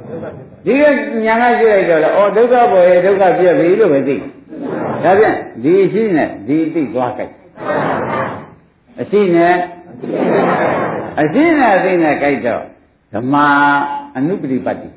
[0.64, 0.84] ဒီက
[1.26, 4.16] ညာကကြည့်လိုက်တော့လေအော်ဒုက္ခပေါ်ရင်ဒုက္ခပြတ်ပြီလို့ပဲသိ
[5.04, 7.32] ဒါပြန်ဒီရှိနဲ့ဒီသိသွားကြိုက်
[9.00, 9.54] အရှိနဲ့
[11.20, 12.62] အရှိနဲ့အသိနဲ့ကြိုက်တော့
[13.14, 13.34] ဓမ္မ
[14.16, 14.88] အနုပฏิပတ်တိ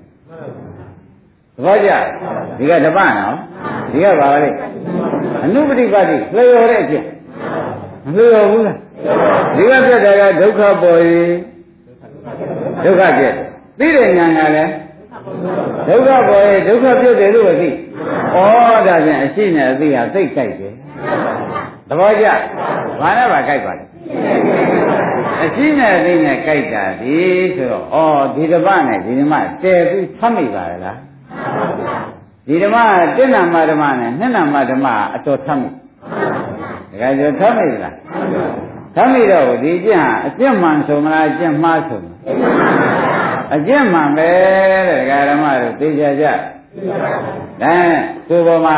[1.55, 1.89] သဘောကျ
[2.57, 3.35] ဒီကဓမ္မနော်
[3.91, 4.49] ဒီကဘာလဲ
[5.43, 7.05] အနုပฏิပတ်တိလျော်တဲ့အကျင့်
[8.05, 8.77] မလျော်ဘူးလား
[9.55, 11.31] ဒီကပြတ်တယ်ကဒုက္ခပေါ်ရင်
[12.83, 13.33] ဒုက္ခပြတ်
[13.79, 14.71] သိတဲ့ဉာဏ်ကလည်း
[15.87, 18.37] ဒုက္ခပေါ်ရင်ဒုက္ခပြတ်တယ်လို့သိဩ
[18.87, 20.73] ဒါဖြင့်အရှိနဲ့အသိဟာသိကြိုက်တယ်
[21.87, 22.27] သဘောကျ
[23.01, 23.85] ဘာနဲ့ပါကြိုက်ပါလဲ
[25.43, 27.15] အရှိနဲ့အသိနဲ့ကြိုက်တာဒီ
[27.55, 30.97] ဆိုတော့ဩဒီဓမ္မနဲ့ဒီဓမ္မတည်ပြီးသတ်မိပါလား
[32.47, 32.77] ဒီဓမ္မ
[33.17, 37.95] တစ်နာမဓမ္မနဲ့နှစ်နာမဓမ္မအတော်သတ်မိတကယ်ကျော်သတ်မိလား
[38.95, 42.19] သတ်မိတော့ဒီကျင့်ဟာအကျင့်မှန်ဆိုမလားအကျင့်မှားဆိုမလား
[43.55, 44.29] အကျင့်မှန်ပဲ
[44.71, 46.33] တဲ့ဒကာဓမ္မတို့သိကြကြဒါ
[48.27, 48.77] ကိုယ်ပေါ်မှာ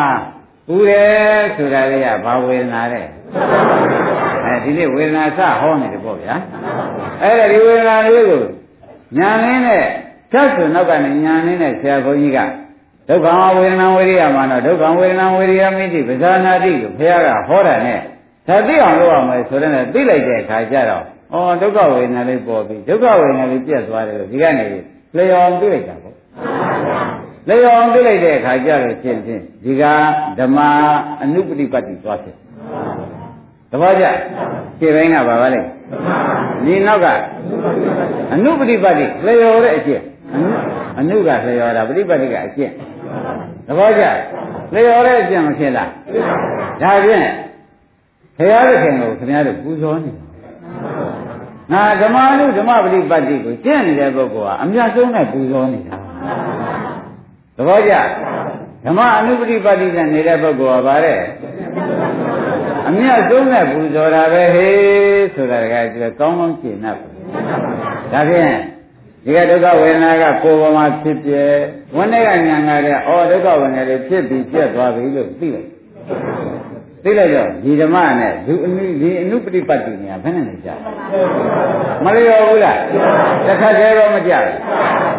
[0.67, 3.01] ပူတယ်ဆိုတာလေးကဘာဝေဒနာလဲ
[4.43, 6.35] အဲဒီနေ့ဝေဒနာစဟောနေတယ်ပေါ့ဗျာ
[7.21, 8.43] အဲ့ဒါဒီဝေဒနာလေးကို
[9.17, 9.85] ညာရင်းနဲ့
[10.35, 12.39] ဖြတ်ဆိုနောက်ကနေညာရင်းနဲ့ဆရာဘုန်းကြီးက
[13.07, 13.27] ဒုက္ခ
[13.57, 17.99] ဝေဒနာဝိရိယမှာတော့ဒုက္ခဝေဒနာဝိရိယမိတိပဇာနာတိကိုဘုရားကဟောတာနဲ့
[18.47, 24.65] ဒါသိအောင်လုပ်အောင်မယ်ဆိုတဲ့နဲ့သိလိုက်တဲ့အခါကျတော့ဩဒုက္ခဝေဒနာလေးပေါ်ပြီးဒုက္ခဝေဒနာလေးပြတ်သွားတယ်လို့ဒီကနေ
[25.15, 26.15] လျော်အောင်သိလိုက်တာပေါ့
[27.47, 29.83] လျော်အောင်သိလိုက်တဲ့အခါကျတော့ရှင်းရှင်းဒီက
[30.39, 30.59] ဓမ္မ
[31.23, 32.35] အနုပฏิပတ်တိသွားဖြစ်
[33.71, 34.05] တပည့်ကြ
[34.79, 35.61] ခြေပိုင်းကဘာပါလဲ
[36.65, 37.07] ဒီနောက်က
[38.33, 40.03] အနုပฏิပတ်တိလျော်တဲ့အကျင့်
[40.98, 42.72] အနုကလျော်တာပฏิပတ်တိကအကျင့်
[43.66, 44.04] တပည့်ကြ
[44.74, 45.88] လျော်တဲ့အကျင့်မဖြစ်လား
[46.82, 47.26] ဒါဖြင့်
[48.36, 50.10] ဘုရားသခင်ကိုခင်ဗျားတို့ပူဇော်နေ
[51.72, 55.96] ငါဓမ္မနုဓမ္မပฏิပတ်တိကိုကျင့်နေတဲ့ပုဂ္ဂိုလ်ဟာအမြတ်ဆုံးနဲ့ပူဇော်နေတာ
[57.56, 57.94] သဘောကျ
[58.84, 61.18] ဓမ္မအနုပฏิပတ်တိနဲ့နေတဲ့ပုဂ္ဂိုလ်ဟာဗါတဲ့
[62.88, 66.86] အမြတ်ဆုံးနဲ့ပူဇော်တာပဲဟေးဆိုတာကဒီကောင်းကောင်းရှင်း납
[68.12, 68.52] ဒါဖြင့်
[69.25, 71.33] ဒီကဒုက္ခဝေဒနာကကိုယ်ပေါ်မှာဖြစ်ပြ
[71.95, 72.97] ဝန်းထဲကညာငါတဲ့ဩ
[73.31, 75.69] ဒုက္ခဝေဒနာတွေဖြစ်ပြီးပြတ်သွားပြီလို့သိလိုက်
[77.03, 80.75] သိလိုက်တော့ဒီဓမ္မနဲ့ဒီအနုဒီအနုပฏิပတ်တိညာဘယ်နဲ့လဲကြာ
[82.03, 82.79] မလျော်ဘူးလား
[83.45, 84.57] တစ်ခါတည်းတော့မကြဘူး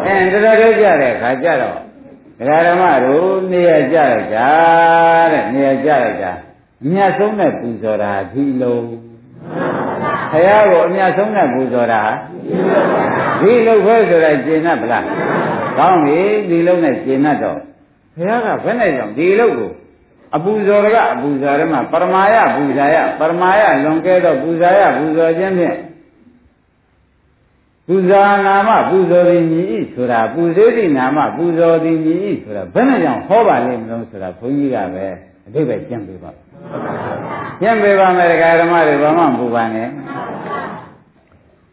[0.05, 1.77] အဲတော်တော်ကြတဲ့ခါကြတော့
[2.39, 4.49] ဒကာဓမ္မတို့နေရကြလိုက်တာ
[5.31, 6.33] တဲ့နေရကြလိုက်တာ
[6.83, 8.85] အမြတ်ဆုံးနဲ့ပူဇော်တာဒီလုံး
[10.31, 12.03] ဘုရားကိုအမြတ်ဆုံးနဲ့ပူဇော်တာ
[13.41, 15.03] ဒီလုံးခွဲဆိုတာကျင့်납ဗလား
[15.77, 16.19] ကောင်းပြီ
[16.49, 17.59] ဒီလုံးနဲ့ကျင့်납တော့
[18.15, 19.71] ဘုရားကဘယ်နဲ့ကြောင့်ဒီလုံးကို
[20.35, 25.77] အပူဇော်ကအပူဇော်ရမှာပရမာယပူဇာယပရမာယလွန်ကဲသောပူဇာယပူဇော်ခြင်းဖြင့်
[27.87, 35.05] ပူဇာနာမပူဇော်သည်မြည်ဤဆိုတာပူဇေတိနာမပူဇော်သည်မြည်ဤဆိုတာဘယ်နဲ့ကြောင့်ဟောပါလိမ့်မလို့ဆိုတာဘုန်းကြီးကပဲ
[35.47, 36.31] အဓိပ္ပာယ်ကျင့်ပေးပါ
[37.61, 39.87] ကျင့်ပေးပါမယ်ဒကာဓမ္မတွေဘာမှမပူပါနဲ့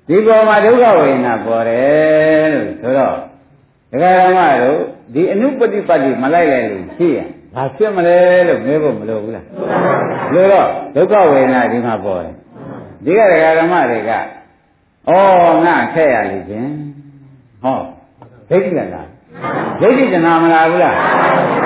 [0.08, 3.16] ဒီပေါ်မှာဒုက္ခဝေဒနာပေါ်တယ်လို့ဆိုတော့
[3.90, 4.78] ဒကာရမတို့
[5.14, 8.16] ဒီအနုပฏิပတ်ကြီးမလိုက်လိုက်လို့ရှိရင်ဘာဖြစ်မလဲ
[8.48, 9.46] လို့မေးဖို့မလိုဘူးလား
[10.34, 12.34] လို့တော့ဒုက္ခဝေဒနာဒီမှာပေါ်တယ်
[13.04, 14.14] ဒီကဒကာရမတွေကဩ
[15.64, 16.70] ငါထက်ရလိမ့်ချင်း
[17.62, 17.78] ဟော
[18.48, 19.08] ဒိဋ္ဌိကလား
[19.80, 20.96] ဒိဋ္ဌိတဏမလားဘူးလား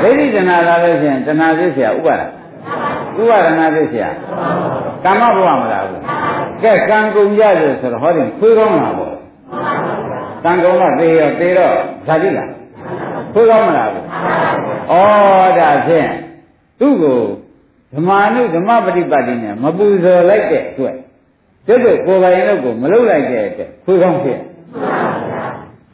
[0.03, 2.23] ဒိဋ္ဌိတဏလာလို့ရှိရင်တဏသိစရာဥပါဒ
[3.21, 4.09] ဥပါဒနာသိစရာ
[5.05, 6.03] ကာမဘဝမလားဘူး
[6.64, 9.16] ကဲကံကုန်ကြလို့ဆိုတော့ဟောတယ်ခွေးကောင်းမှာပေါ့
[10.44, 11.76] ကံကုန်တော့သေရောသေတော့
[12.08, 12.50] ဇာတိလား
[13.34, 14.04] ခွေးကောင်းမလားဘူး
[14.92, 14.96] ဩ
[15.58, 16.10] ဒါဖြင့်
[16.80, 17.20] သူ့ကို
[17.96, 20.96] ဓမ္မာနုဓမ္မပฏิပတ်တိနဲ့မပူဇော်လိုက်တဲ့အတွက်
[21.68, 24.40] ကျုပ်တို့ကိုယ်ပိုင်လို့ကိုမလုပ်လိုက်တဲ့အတွက်ခွေးကောင်းဖြစ်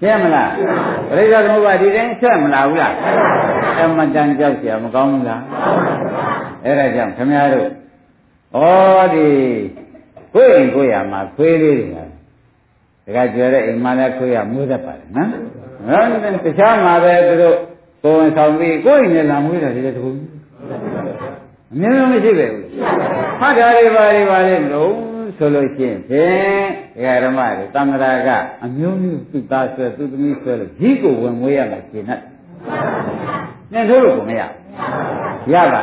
[0.01, 0.51] ရှင်းမလား
[1.09, 2.93] ပရိသတ်သမုပ္ပါဒီတိုင်းဆက်မလားဘူးလား
[3.79, 5.41] အမတန်ကြောက်เสียမကောင်းဘူးလား
[6.65, 7.67] အဲ့ဒါကြောင့်ခင်ဗျားတို့
[8.55, 8.59] ဩ
[9.13, 9.27] ဒီ
[10.34, 11.98] ကိုယ်ရင်ကိုယ်ရမှာခွေးလေးတွေက
[13.06, 15.28] တခါကျွဲတဲ့အိမ်မှာလည်းခွေးရမွေးတတ်ပါတယ်နော်
[15.88, 17.56] နော်တခြားမှာပဲသူတို့
[18.02, 20.10] ကိုယ်ဝင်ဆောင်ပြီးကိုယ်ရင်လည်းလာမွေးတာဒီလိုတခု
[21.72, 22.66] အများကြီးမရှိပဲဘူး
[23.40, 24.92] ဟာဒါတွေပါတွေပါလေမလို့
[25.38, 28.30] ဆိုလို့ရှိရင်ဖြင့်ဒကာဓမ္မတွေသံဃာက
[28.64, 32.20] အမျိုးမျိုးသူ့သားဆွဲသူ့သမီးဆွဲလို့ကြီးကိုဝင်မွေးရမှာရှင်းတတ်
[33.72, 34.42] နင်တို့လို့ကိုမရ
[35.52, 35.82] ရပါ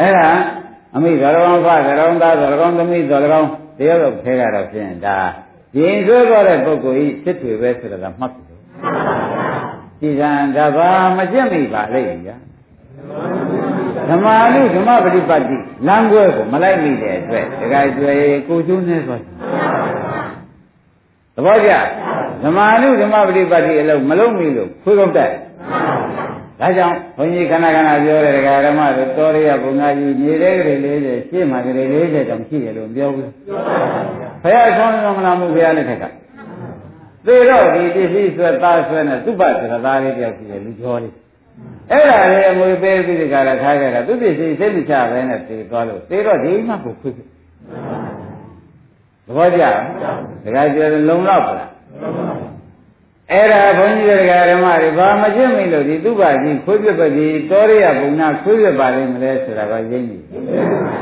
[0.00, 0.28] အဲ့ဒါ
[0.98, 3.46] အမိတော်ကောင်ဖတော်ကောင်သားတော်ကောင်သမီးတော်ကောင်
[3.78, 5.18] တယောက်တော့ခဲကတော့ဖြင့်ဒါ
[5.76, 8.54] ရင်ဆွဲသွားတဲ့ပုဂ္ဂိုလ်ကြီးဖြစ်ထွေပဲဆိုတာကမှတ်ပြီ
[10.00, 12.36] ဒီကံဒါဘာမကျင့်မိပါလိမ့်ဗျာ
[14.08, 18.14] ဓမ္မာနုဓမ္မပฏิပတ်တိလမ်းကွဲကိုမလိုက်မိတဲ့အတွက်ဒကာကျွေ
[18.48, 19.34] ကိုကျိုးနေသွားတယ်
[21.34, 21.70] သဘောကျ
[22.42, 25.32] ဓမ္မာနုဓမ္မပฏิပတ်တိအလုံးမလုံးမိလို့ခွေးကုန်တက်
[26.60, 33.32] ဒါကြောင့်ဘုန်းကြီးခဏခဏပြောတဲ့ဒကာဓမ္မတို့တော်ရရဘုံသားကြီးမြေတဲ့ကလေး40ရှေ့မှာကလေး40တောင်ရှိတယ်လို့ပြောဘူး
[34.42, 36.04] ဘုရားဆောင်းတော်မလားမှုဘုရားလက်ထက်က
[37.26, 41.14] သေတော့ဒီပစ္စည်းဆွဲသားဆွဲနဲ့သူ့ပတ်ဆိုတာသားလေးတယောက်ရှိတယ်လူကျော်လေး
[41.90, 47.18] အဲ့ဒါလေအမွေပေးပြီးဒီကရထားခဲ့တာသူပစ္စည်းစိတ်မချပဲနဲ့သေသွားလို့သေတော့ဒီမှကိုခွေးသ
[49.36, 49.64] ဘောကျ
[50.44, 51.70] ဒကာကျော်လုံလောက်ပါလား
[53.32, 60.22] အဲ့ဒါဘုန်းကြီးတွေကဓမ္မတွေဘာမကျင့်မိလို့ဒီသူ့ဘာကြီးခွေးပြက်ပဲဒီတောရိယဘုံနာခွေးပြက်ပါလိမ့်မလဲဆိုတာကရင်းကြီး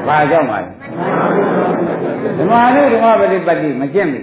[0.06, 0.70] ဘာကြောင့်ပါလဲ
[2.38, 4.20] ဓမ္မနုဓမ္မပฏิပတ်တိမကျင့်မိ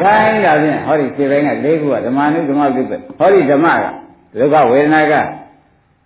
[0.00, 3.84] ခိုင်းတာဖြင့်ဟောဒီခြေပိုင်းက၄ခုကဓမ္မနုဓမ္မပฏิပတ်ဟောဒီဓမ္မက
[4.38, 5.14] ဒုက္ခဝေဒနာက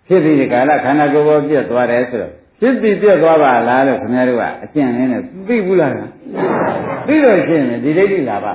[0.07, 5.91] ဖြစ်ပြီးဒီကာလခန္ဓာကိုယ်ပေါ်ပြတ်သွားတယ်ဆိုတော့ဖြစ်ပြီးပြတ်သွားပါလားလို့ခင်ဗျားတို့ကအကျင့်လေးနဲ့သိဘူးလား
[7.07, 8.53] သိလို့ရှိရင်ဒီဒိဋ္ဌိလာပါ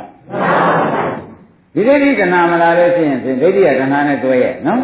[1.74, 4.80] ဒီဒိဋ္ဌိကနာမလာလို့ရှိရင်ဒိဋ္ဌိကကနာနဲ့တွဲရဲ့နော်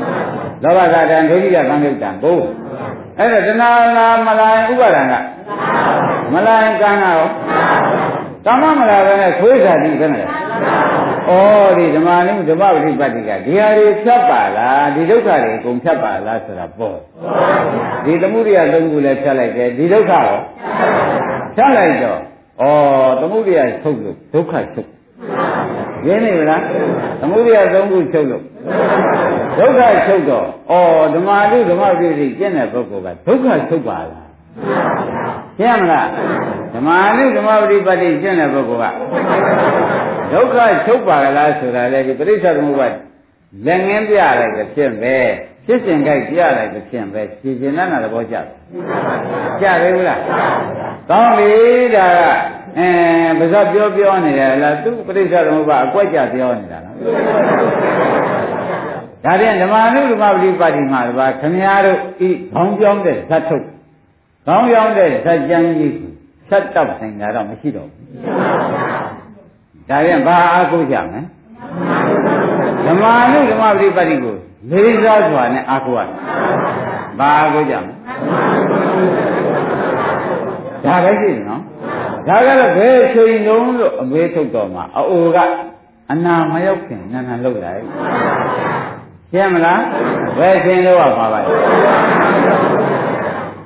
[0.62, 2.44] လောဘကတံဒိဋ္ဌိကကံယုတ်တံဘိုး
[3.18, 5.14] အဲ့ဒါတဏှာလာမလာရင်ဥပါဒံက
[6.32, 7.20] မလာရင်ကံကရော
[8.46, 10.30] ကမ္မမလာဘဲနဲ့ခွေးစားတိပဲမလား
[11.28, 11.32] ဩ
[11.78, 16.98] ဒီဓမ္မနုဓမ္မပฏิပတ်တိကဒီဟာတွေဖြတ်ပါလားဒီဒုက္ခတွေအကုန်ဖြတ်ပါလားဆိုတာပေါ့
[18.04, 20.38] ဒီသမှုရိယသုံးခုလည်းဖြတ်လိုက်တယ်ဒီဒုက္ခရော
[21.56, 22.64] ဖြတ်လိုက်တော့ဩ
[23.20, 24.90] သမှုရိယချုပ်လို့ဒုက္ခချုပ်
[26.06, 26.62] ရင်းနေဗလား
[27.20, 28.44] သမုဒိယသုံးခုချုပ်လို့
[29.58, 30.74] ဒုက္ခချုပ်တော့ဩ
[31.14, 34.28] ဓမ္မတုဓမ္မပြုစီကျင့်တဲ့ပုဂ္ဂိုလ်ကဒုက္ခချုပ်ပါလား
[35.58, 36.08] ရှင်းမလား
[36.74, 38.94] ဓမ္မနုဓမ္မပฏิပတ်တိကျင့်တဲ့ပုဂ္ဂိုလ်က
[40.32, 42.86] ဒုက္ခချုပ်ပါလားဆိုတာလေဒီပရိစ္ဆေသမုပ္ပါ
[43.66, 45.16] လက်ငင်းပြလိုက်တဲ့ဖြစ်ပဲ
[45.66, 48.46] ဖြစ်စဉ်ကြိုက်ပြလိုက်တဲ့ဖြစ်ပဲရှင်းရှင်းနာသဘောကျတယ်
[49.60, 50.20] ကြတယ်ဘူးလား
[51.10, 51.52] ကောင်းပြီ
[51.96, 52.88] ဒါက အဲ
[53.38, 56.94] ပါဇက်ပြောပြောနေတယ်လားသူပရိစ္ဆေသမုပ္ပါအကွက်ကြပြောနေတာလား
[59.24, 63.66] ဒါပြန်ဓမ္မနုဓမ္မပฏิပတ်တိမှာတပါခမည်းတော်ဤခေါင်းပြောင်းတဲ့ဇတ်ထုတ်
[64.46, 65.94] ခေါင်းပြောင်းတဲ့ဇတ်ကြမ်းကြီး
[66.50, 68.06] ဆက်တောက်နိုင်တာတော့မရှိတော့ဘူး
[69.88, 71.20] ဒါပြန်ဘာအားကိုးကြမလဲ
[72.86, 74.36] ဓမ္မနုဓမ္မပฏิပတ်တိကို
[74.70, 76.16] လေးစားစွာနဲ့အားကိုးရတယ်
[77.18, 77.92] ဘာအားကိုးကြမလဲ
[80.84, 81.62] ဒါပဲရှိတယ်နော်
[82.28, 85.38] ဒါကတော့ဘယ်ချိန်လုံးလို့အမေးထုတ်တော်မှာအိုက
[86.12, 87.82] အနာမရောက်ခင်နာနာလောက်လိုက်
[89.32, 89.82] ရှင်းမလား
[90.38, 91.40] ဘယ်ချိန်လို့ပါပါလဲ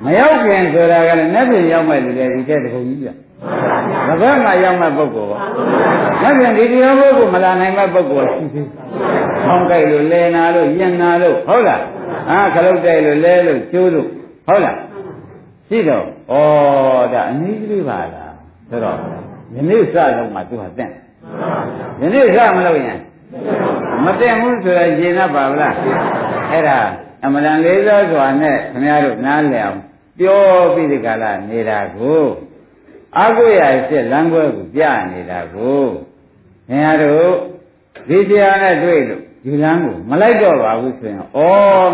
[0.03, 3.09] မရောက်ခင်ဆိုတာကလည်းနှစ်ပြင်ရောက်မဲ့လူတွေဒီတဲ့တခုကြီးပြ။
[4.21, 5.29] ဘယ်မှာရောက်မဲ့ပုဂ္ဂိုလ်
[6.21, 8.65] ကနှစ်ပြင်ဒီတရားပုဂ္ဂိုလ်မလာနိုင်မဲ့ပုဂ္ဂိုလ်ရှိသေး။
[9.45, 11.81] ခေါင်းကြိုက်လို့လဲနာလို့ယဉ်နာလို့ဟုတ်လား။
[12.29, 14.07] အာခလုတ်ကြိုက်လို့လဲလို့ကျိုးလို့
[14.47, 14.77] ဟုတ်လား။
[15.69, 16.35] ဒရှိတော့ဩ
[17.13, 18.24] ဒါအနည်းကလေးပါလား
[18.69, 18.97] ဆိုတော့
[19.55, 20.91] ယနေ့စလုံးမှာသူဟာတင့်
[22.01, 22.99] ယနေ့စမလို့ရင်
[24.05, 25.75] မတင့်ဘူးဆိုတော့ရှင်းတတ်ပါဗလား
[26.51, 26.79] အဲ့ဒါ
[27.23, 29.79] အမလန်လေးသောစွာနဲ့ခင်ဗျားတို့နားလည်အောင်
[30.19, 30.41] ပြော
[30.73, 32.23] ပြီးဒီကလာနေတာကို
[33.17, 35.83] အာကိုရစစ်လမ်းခွဲကိုပြနေတာကို
[36.67, 37.31] ခင်ဗျားတို့
[38.07, 41.21] ဒီတရားနဲ့တွေ့လို့ဒီလမ်းကိုမလိုက်တော့ပါဘူးဆိုရင်ဩ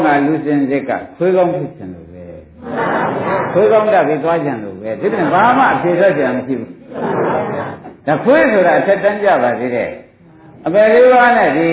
[0.03, 2.10] ငါလူစင်စစ်ကခွေးကောင်းဖြစ်ချင်လို့ပဲ
[3.53, 6.69] ခွေးကောင်းတက်ပြီးသွားချင်လို့ပဲဒီပြင်ဘာမှအဖြေထွက်ကြမရှိဘူး
[8.07, 9.91] ဒါခွေးဆိုတာအထက်တန်းကြပါသေးတယ်
[10.65, 11.69] အပယ်လေးပါးနဲ့ဒီ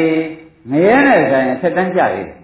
[0.71, 2.37] ငရဲနဲ့ဆိုင်အထက်တန်းကြသေးတယ်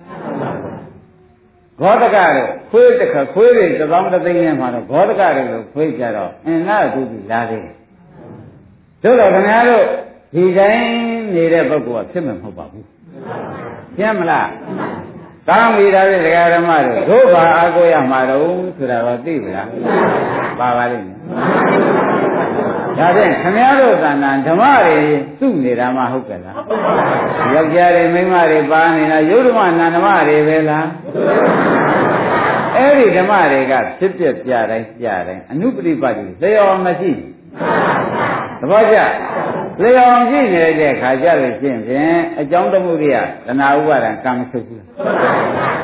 [1.80, 7.74] ဂေါတကတို့ခွေးတစ်ခါခွေးတွေတစ်သောင်းတစ်သိန်းနဲ့မှတော့ဂေါတကတွေလို့ခွေးကြတော့အင်းနာကူပြီလာသေးတယ်
[9.02, 9.84] တို့တော့ခင်ဗျားတို့
[10.34, 10.84] ဒီတိုင်း
[11.34, 12.86] နေတဲ့ပုဂ္ဂိုလ်ကဖြစ်မှာမဟုတ်ပါဘူး
[13.96, 14.48] ရှင်းမလား
[15.48, 19.68] ကောင်းပြီဒါဖြင့်ဒကာဓမ္မတို့တို့ဘာအားကိုရမှာတော့ဆိုတာတော့သိပြီလား
[20.58, 21.18] ပါပါလိမ့်မယ်
[22.98, 24.96] ဒါဖြင့်ခမည်းတော်သဏ္ဍာန်ဓမ္မတွေ
[25.38, 26.56] စုနေတာမှဟုတ်ကဲ့လား
[27.54, 30.86] ယောက်ျားတွေမိန်းမတွေပါနေတာယုတ်ဓမ္မနာဓမ္မတွေပဲလား
[32.76, 37.12] အဲ့ဒီဓမ္မတွေကဖြစ်ပြပြတိုင်းပြတိုင်းအနုပရိပတ်ကြီးလျော်မရှိ
[38.60, 38.96] သဘောကျ
[39.80, 44.82] လျော်ရှိနေတဲ့ခါကြလို့ရှင်းဖြင့်အကြောင်းတမှုတွေကတဏှာဥပါဒံကံမဆုပ်ဘူး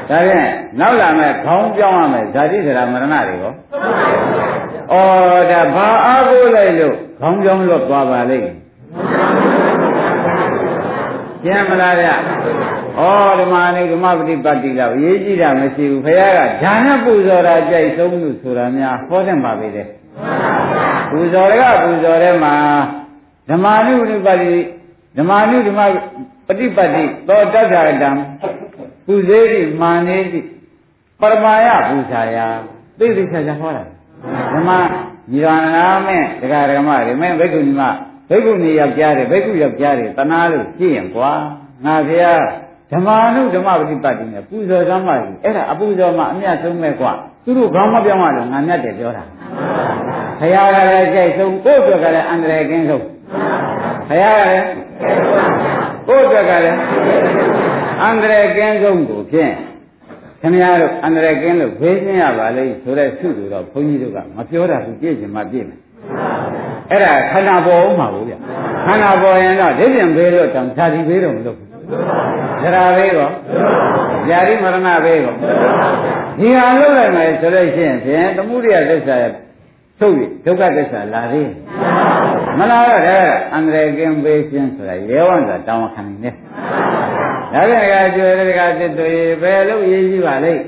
[0.09, 0.49] ဒါဖြင့်
[0.81, 3.53] နောက်လာမဲ့ခေါင်းပြောင်းရမယ်ဇာတိစရာမရဏတွေရော
[4.93, 8.51] ဩဒါဘာအားကိုးလိုက်လို့ခေါင်းပြောင်းလွတ်သွားပါလိမ့်
[11.45, 12.15] ကျမ်းမလားဗျဩ
[13.41, 19.87] ဓမ္မနိဓမ္မပฏิပတ်တိလောက်ရေးကြည့်တာမရှိဘူးခရကဈာနပူဇော်တာကြိုက်ဆုံးလို့ဆိုတာများဟောတဲ့ပါပဲတဲ့
[21.11, 22.55] ပူဇော်ရကပူဇော်တဲ့မှာ
[23.50, 24.54] ဓမ္မာနုပฏิပတ်တိ
[25.18, 25.80] ဓမ္မာနုဓမ္မ
[26.48, 28.10] ပฏิပတ်တိသောတတ္ထကတံ
[29.06, 30.40] ပူဇေတိမာနေတိ
[31.20, 32.38] ပရမယပူဇာယ
[33.00, 33.84] သိသိချာချာဟောတာ
[34.54, 34.70] ဓမ္မ
[35.32, 37.84] ညီတော်နာမဲ့ဒကာဓမ္မတွေမဲ့ဘိက္ခုညီမ
[38.30, 41.32] ဘိက္ခုနီယောက်ျားတွေဘိက္ခုယောက်ျားတွေတနာလို့ကြည့်ရင်ကွာ
[41.86, 42.36] ငါဖေဟာ
[42.92, 47.12] ဓမ္မာနုဓမ္မပฏิပတ်တိနဲ့ပူဇော်သမ်းပါပြီအဲ့ဒါအပူဇော်မှအမြတ်ဆုံးမဲ့ကွာ
[47.44, 49.24] သူတို့ခေါင်းမပြောင်းရလို့ငါမြတ်တယ်ပြောတာ
[50.40, 53.06] ဘုရားကလည်းကြိုက်ဆုံးကိုယ့်အတွက်ကလည်းအန္တရာယ်ကင်းဆုံး
[54.11, 54.67] ဘုရားကလည်း
[56.07, 56.79] ကိုယ့်အတွက်ကလည်း
[58.03, 59.53] အန္တရာယ်ကင်းဆုံးကိုဖြင့်
[60.41, 65.79] ခင်ဗျားတို့အန္တရာယ်ကင်းလို့ဖေးရှင်းရပါလိမ့်ဆိုတဲ့ဆုတူတော့ဘုန်းကြီးတို့ကမပြောတာဘူးပြည့်ချင်မှပြည့်မယ်
[66.91, 68.35] အဲ့ဒါခန္ဓာပေါ်အောင်မှာဘူးဗျ
[68.87, 71.69] ခန္ဓာပေါ်ရင်တော့ဒိဋ္ဌိဘေးလို့တောင်ဇာတိဘေးတော့မလုပ်ဘူး
[72.63, 73.31] ဇရာဘေးကော
[74.29, 75.35] ဇာတိမရဏဘေးကော
[76.41, 79.33] ဒီဟာလုပ်လိုက်မယ်ဆိုလို့ရှိရင်ဖြင့်သမှုရိယသစ္စာရဲ့
[79.99, 81.51] ထုတ်ရဒုက္ခသစ္စာလာသေး
[82.59, 83.25] မလာတော့တဲ့
[83.55, 86.35] အန္တရာယ်ကင်းပေးခြင်းဆိုတာရဲဝံဆိုတာတောင်းခံနေတယ်
[87.53, 89.11] ဒါပြန်ကကျွေးတဲ့ကတစ်တွေ
[89.43, 90.63] ဘယ်လို့ရေးကြည့်ပါလိမ့်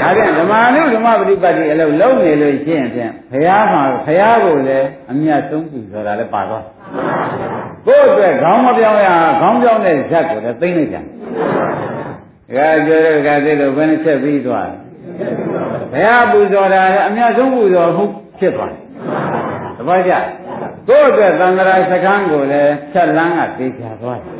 [0.00, 6.64] ဒါပြန်ဓမ္မနုဓမ္မပฏิပတ်တိအလုပ်လုံးနေလို့ရှိရင်ဖြင့်ဘုရားမှာဘုရားကိုလည်းအမြတ်ဆုံးပူဆိုတာလည်းပါတော့
[7.86, 9.08] ကိုယ့်အတွက်ခေါင်းမပြောင်းရ
[9.40, 11.04] ခေါင်းပြောင်းတဲ့ဇက်ကိုလည်းသိမ့်လိုက်ကြတယ်
[12.56, 14.68] ဒါကျွေးတဲ့ကတစ်လို့ဘယ်နဲ့ချက်ပြီးသွား
[15.92, 18.04] ဘုရားပူဇော်တာအမြတ်ဆုံးပူဇော်မှု
[18.38, 18.82] ဖြစ်သွားတယ်
[19.82, 20.14] တပည့်ကြ
[20.88, 24.34] ကိုယ့်အတွက်သံဃာစခန်းကိုလည်းဖြတ်လန်းကသိချသွားတယ်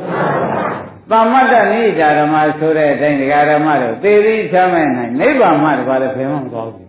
[1.09, 6.87] ။သမ္မတ္တနိဒာဓမ္မဆိုတဲ့အတိုင်းဒကာဓမ္မတို့သေပြီးချမ်းမဲ့နိုင်နိဗ္ဗာန်မှတပါးလည်းဘယ်မှမသွားဘူး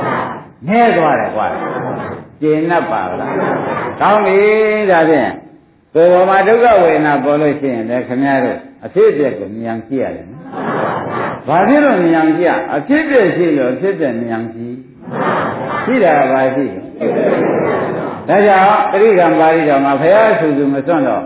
[0.68, 1.46] ။နဲသွားတယ်ကွာ။
[2.40, 3.32] ကျင်납ပါလား။
[4.00, 4.38] ကောင်းပြီ
[4.90, 5.30] ဒါဖြင့်
[5.94, 10.42] ကိုယ်ပေါ်မှာဒုက္ခဝေဒနာပေါ်လို့ရှိရင်လည်းခင်ဗျားတို့အဖြစ်အပျက်ကိုမြင်ကြည့်ရတယ်နော်။
[11.48, 14.74] ဘာဖြစ်လို့မြင်ကြည့်အဖြစ်အပျက်ရှိလို့အဖြစ်အပျက်မြင်ကြည့်
[15.84, 16.83] ရှိတာကဘာရှိလဲ
[18.27, 21.23] ဒါကြောင့်ပရိကံပါဠိတော်မှာဘုရားဆိုသူမစွန့်တော့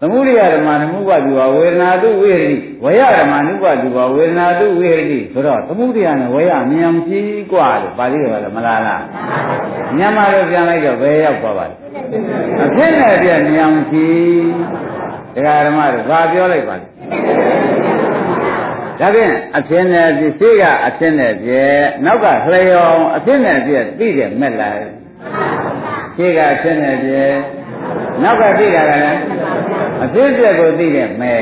[0.00, 9.02] သမုဒိယဓမ္မနမှုပတူဝဝေဒနာတုဝိဟိဝယဓမ္မနုပတူဝဝေဒနာတုဝိဟိဆိုတော့သမုဒိယနဲ့ဝယမြန်ကြီးกว่าလို့ပါဠိတော်ကလည်းမလားလား
[9.98, 11.74] ညမလို့ပြန်လိုက်တော့ဘယ်ရောက်သွားပါလဲ
[12.64, 14.40] အဖြစ်နဲ့ပြမြန်ကြီး
[15.34, 16.84] ဒကာဓမ္မတို့ဘာပြောလိုက်ပါလဲ
[19.00, 21.50] ဒါဖြင့်အဖြစ်နဲ့ပြရှိကအဖြစ်နဲ့ပြ
[22.04, 24.76] နောက်ကလျော်အဖြစ်နဲ့ပြသိတယ်မဲ့လား
[26.15, 27.11] ရှိကအဖြစ်နဲ့ပြ
[28.21, 29.19] နောက်ကသိတာကလည်း
[30.03, 31.41] အဖြစ်ပြကိုသိတယ်မဲ့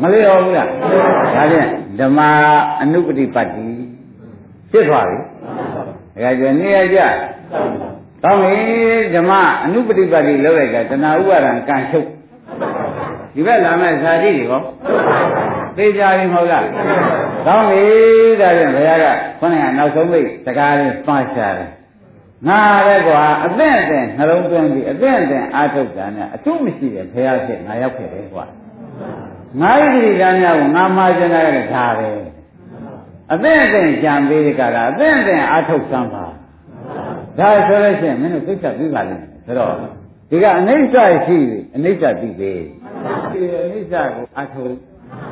[0.00, 0.68] မလျော်ဘူးလား
[1.34, 1.68] ဒါဖြင့်
[1.98, 2.20] ဓမ္မ
[2.80, 3.66] အနုပတိပတ်တိ
[4.70, 5.18] ဖြစ်သွားပြီ
[6.24, 6.98] ဒါကြနေရကြ
[8.22, 8.56] ကောင်းပြီ
[9.14, 9.32] ဓမ္မ
[9.64, 12.06] အနုပတိပတ်တိလောက်လိုက်တာတဏှာဥပါဒံကံချုပ်
[13.34, 14.62] ဒီဘက်လာမဲ့ဇာတိတွေဟော
[15.76, 16.66] သိကြပြီမဟုတ်လား
[17.46, 17.84] ကောင်းပြီ
[18.40, 19.06] ဒါဖြင့်ဘုရားက
[19.40, 21.70] ခေါင်းကနောက်ဆုံးမိတ်စကားလေးပါရှာတယ်
[22.48, 28.44] ငါလည်းကွာအသင့်အသင့်နှလုံးသွင်းပြီးအသင့်အသင့်အာထုတ်တာနဲ့အထုမရှိတဲ့ဘုရားဖြစ်ငါရောက်ခဲ့တယ်ကွာ
[29.60, 32.10] ငါဣတိလမ်းများကိုငါမှားကျင်တာလည်းဒါပဲ
[33.32, 36.26] အသင့်အသင့်ကြံပေးကြတာအသင့်အသင့်အာထုတ်စမ်းပါ
[37.38, 39.72] ဒါဆိုလို့ရှိရင်မင်းတို့သိချပြီးပါလိမ့်မယ်ဆိုတော့
[40.30, 42.52] ဒီကအနိစ္စရှိပြီအနိစ္စသိပြီ
[43.32, 44.74] ဒီအနိစ္စကိုအာထုတ်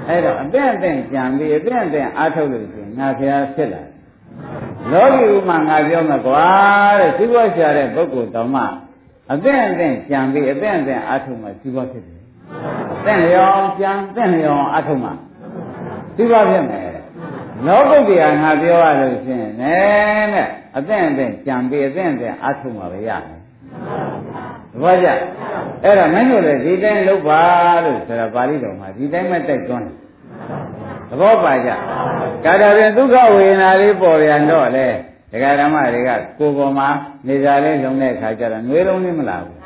[0.09, 3.83] အဲ့တော့အသင့်အသင့်ကြံပြီးအသင့်အသင့်အာထုတ်လို့ရှိရင်ငါဖျားဖြစ်လာ
[4.93, 6.47] လောကီဥမာငါပြောမှာကွာ
[7.01, 8.63] တဲ့သိဖို့ရှာတဲ့ပုဂ္ဂိုလ်တော်မှ
[9.33, 12.21] အသင့်အသင့်ကြံပြီးအသင့်အသင့်အာထုတ်မှသိဖို့ဖြစ်တယ်
[13.05, 15.11] သင့်လျောင်းကြံသင့်လျောင်းအာထုတ်မှ
[16.17, 16.89] သိဖို့ဖြစ်မယ်
[17.67, 23.41] လောကုတ္တရာငါပြောရလို့ရှိရင်နဲ့နဲ့အသင့်အသင့်ကြံပြီးအသင့်အသင့်အာထုတ်မှပဲရမယ်
[24.73, 25.09] သဘောကျ
[25.85, 27.43] အဲ့ဒါမင်းတို့လည်းဒီတိုင်းလုပ်ပါ
[27.85, 29.95] လို့ဆိုတာပါဠိတော်မှာဒီတိုင်းမဲ့တိုက်တွန်းတယ်
[31.09, 31.71] သဘောပါကြ
[32.45, 34.87] ကာတာပြင်ဒုက္ခဝေဒနာလေးပေါ်ပြန်တော့လေ
[35.33, 36.89] ဒကာဓမ္မတွေကကိုယ်ပေါ်မှာ
[37.27, 39.57] နေစားလေးလုံးတဲ့ခါကျတော့နှွေးလုံးလေးမလာဘူး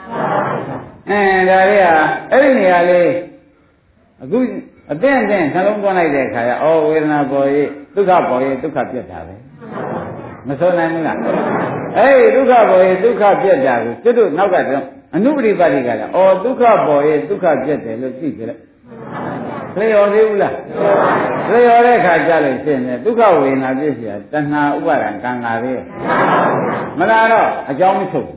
[1.09, 1.21] အဲ
[1.51, 1.95] ဒါလေးဟာ
[2.31, 3.11] အဲ့ဒီနေရာလေး
[4.23, 4.39] အခု
[4.93, 9.35] အသင့်အသင့်နှလုံးသွင်းလိုက်တဲ့ခါကျဩဝေဒနာပေါ်ရေးဒုက္ခပေါ်ရေးဒုက္ခပြတ်တာပဲ
[10.47, 11.19] မဆိုနိုင်ဘူးလား
[11.97, 14.85] အဲ့ဒီဒုက္ခပေါ်ရေးဒုက္ခပြတ်တာကိုကျွတ်တို့နောက်ကတော့
[15.15, 18.59] အနုပရိပါတိကလည်းဩဒုက္ခပေါ်ရေးဒုက္ခပြတ်တယ်လို့သိကြတယ်
[19.79, 20.57] လျော်သေးဘူးလား
[21.51, 25.83] လျော်တဲ့ခါကြလို့ရှင်းတယ်ဒုက္ခဝေဒနာပြည့်စရာတဏှာဥပါဒံကံလာသေး
[26.99, 28.29] မလားတော့အကြောင်းမချုပ်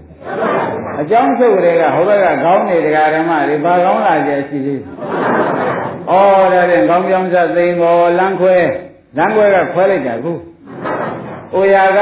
[1.02, 6.22] အကြောင်းချုပ်တွေကဟိုဘက်ကခေါင်းနေတရားဓမ္မတွေဘာကောင်းလာကြရှိသေးဩဒါ
[6.70, 8.56] ဖြင့်ခေါင်းကြောင်းစသိမ်ပေါ်လမ်းခွဲ
[9.18, 10.34] လမ်းခွဲကခွဲလိုက်တာခု
[11.56, 12.00] အိုရာက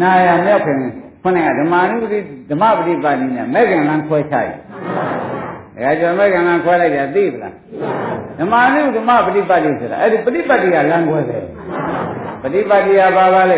[0.00, 0.78] နာယမြောက်ခင်
[1.22, 2.18] ခொနဲ့ကဓမ္မနုပတိ
[2.50, 4.52] ဓမ္မပฏิပါဏိနဲ့မဲ့ခင်လမ်းခွဲချလိုက်
[5.83, 7.53] ဒါကြောင့်မဲ့ခင်လမ်းခွဲလိုက်တာသိပလား
[8.39, 11.43] ဓမ္မနုဓမ္မပฏิပါတိဆိုတာအဲ့ဒီပฏิပတ်တိကလမ်းခွဲတယ်
[12.41, 13.57] ပฏิပတ်တိကဘာပါလဲ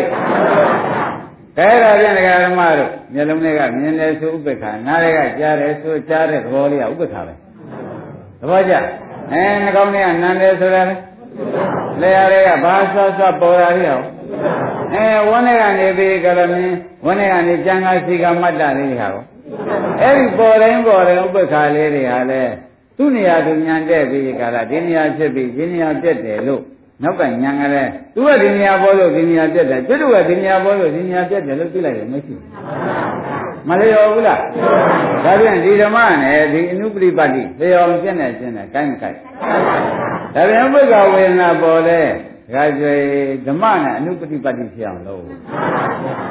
[1.58, 7.34] ကဲဒါပြန်ဒကာဓမ္မတို့မျက်လုံးတွေကမြင်တယ်ဆိုဥပ္ပခါနားတွေကကြားတယ်ဆိုကြားတဲ့သဘောလေးကဥပ္ပခါပဲ
[8.40, 8.74] သဘောကျ
[9.32, 10.96] အဲနှကောင်းတွေကနန်းတယ်ဆိုတာလေ
[12.02, 14.00] လေယာတွေကဘာဆွဆွပေါ်တာလေးဟော
[14.94, 19.22] အဲဝန်းတွေကနေပြီးကရမင်းဝန်းတွေကနေကျန်ကားစီကမတ္တလေးတွေဟာကော
[20.01, 22.43] အဲ့ဒီပေါ်တိုင်းပေါ်တိုင်းဥပ္ပခါလေးတွေဟာလေ
[22.97, 26.61] သူ့နေရာသူညံတဲ့ပြီးကြတာဒီနေရာဖြစ်ပြီးဒီနေရာပြက်တယ်လို့
[27.03, 32.41] နောက်ကညံကလေးသူကဒီနေရာပေါ်လို့ဒီနေရာပြက်တယ်ကျွတ်တို့ကဒီနေရာပေါ်လို့ဒီနေရာပြက်တယ်လို့သိလိုက်တယ်မရှိဘူး
[33.67, 34.39] မလျော်ဘူးလား
[35.25, 39.19] ဒါပြန်ဒီဓမ္မနဲ့ဒီအနုပရိပတ်တိလျော်ပြက်နေခြင်းနဲ့ကိုင်းမကိုင်း
[40.35, 42.01] ဒါပြန်ဘုရားဝေဒနာပေါ်လဲ
[42.53, 42.93] ဒါကြွေ
[43.47, 45.23] ဓမ္မနဲ့အနုပฏิပတ်တိဖြစ်အောင်လုပ်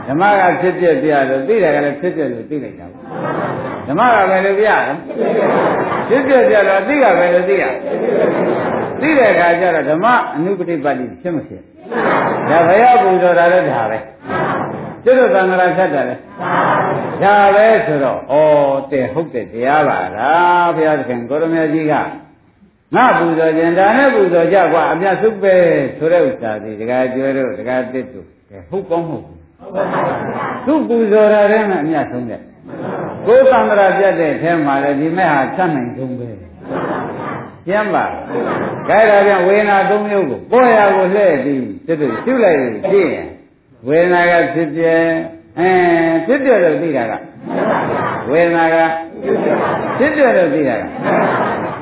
[0.09, 2.87] ဓမ္မကဖြစ်ဖြစ်ပြလို့သိတယ်ကလည်းဖြစ်ဖြစ်လို့သိလိုက်တာ
[3.89, 4.73] ဓမ္မကပဲလို့ပြရ
[6.09, 7.65] ဖြစ်ဖြစ်ပြတော့သိကပဲလို့သိရ
[9.01, 11.63] သိတဲ့အခါကျတော့ဓမ္မအနုပฏิပတ်တိဖြစ်မဖြစ်
[12.51, 13.99] ဒါဘယပူဇော်တာလည်းဒါပဲ
[15.05, 16.15] ကျွတ်သံဃာဆက်တာလေ
[17.23, 18.35] ဒါပဲဆိုတော့ဩ
[18.91, 21.95] တဲ့ဟုတ်တဲ့တရားပါလားဘုရားသခင်ကိုရမကြီးက
[22.95, 25.55] ငါပူဇော်ခြင်းဒါနဲ့ပူဇော်ကြကွာအမြတ်စုပဲ
[25.99, 28.27] ဆိုတဲ့ဥစ္စာဒီဒကာကျွဲတို့ဒကာတစ်တို့
[28.71, 29.25] ဟုတ်ကောင်းဟုတ်
[30.67, 32.41] သူပူဇော်တာတည်းနဲ့အမြတ်ဆုံးတဲ့
[33.27, 36.29] ကိုယ်သံဃာပြတ်တဲ့အထဲမှာလည်းဒီမဲ့ဟာသတ်နိုင်ဆုံးပဲ
[37.67, 38.05] ကျမ်းပါ
[38.89, 43.29] ခိုင်းတာပြန်ဝေဒနာသုံးမျိုးကိုပေါ်ရကိုလှည့်ပြီးစစ်တို့ရှုလိုက်လို့ကြည့်ရင်
[43.89, 44.95] ဝေဒနာကဖြစ်ပြဲ
[45.59, 45.71] အဲ
[46.27, 47.13] ဖြစ်ပြလို့သိတာက
[48.31, 48.77] ဝေဒနာက
[49.99, 50.83] ဖြစ်ပြလို့သိတာက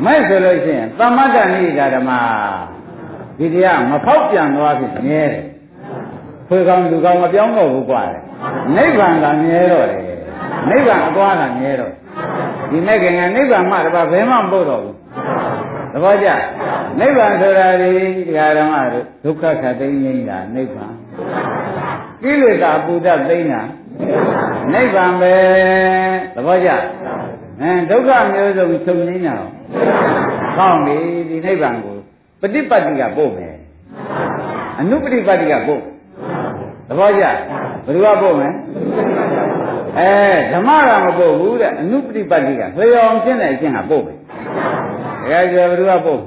[0.05, 2.11] မဲ့ဆိုလို့ရှိရင်သမတ္တနိဒာဓမ္မ
[3.39, 5.45] ဒီတရားမဖောက်ပြန်သွားပြီမြဲတယ်
[6.47, 8.22] ဖွေကောင်းလူကောင်းမပြောင်းတော့ဘူးกว่าတယ်
[8.78, 10.01] နိဗ္ဗာန်ကမြဲတော့တယ်
[10.70, 11.93] နိဗ္ဗာန်အသွားကမြဲတော့
[12.70, 14.95] ဒီမဲ့ခင်ကနိဗ္ဗာန်မှတပါဘယ်မှမပို့တော့ဘူး
[15.93, 16.30] သဘောကျ
[16.99, 17.91] နိဗ္ဗာန်ဆိုတာဒီ
[18.28, 20.93] တရားဓမ္မတို့ဒုက္ခခတ်သိငြိမ်းတာနိဗ္ဗာန်
[22.24, 23.61] ကိလေသာပူတတ်သိမ်းတာ
[24.74, 25.34] နိဗ္ဗာန်ပဲ
[26.36, 26.70] သဘောကျ
[27.61, 29.36] အဲဒုက္ခမျိုးစုံချုပ်ငြိမ်းတာ
[30.57, 30.95] ကောင်းပြီ
[31.30, 31.97] ဒီနိဗ္ဗာန်ကို
[32.41, 33.55] ပฏิပတ်တိကပို့မယ်
[34.80, 35.82] အနုပฏิပတ်တိကပို့
[36.88, 37.36] သဘောကျဘယ်
[37.86, 38.53] သူကပို့မယ်
[39.99, 40.11] အဲ
[40.51, 44.18] ဓမ္မကမပို့ဘူးတဲ့အနုပฏิပတ်တိကလျော်အောင်ရှင်းတဲ့အချင်းကပို့မယ်
[45.22, 46.22] တကယ်ကြောဘယ်သူကပို့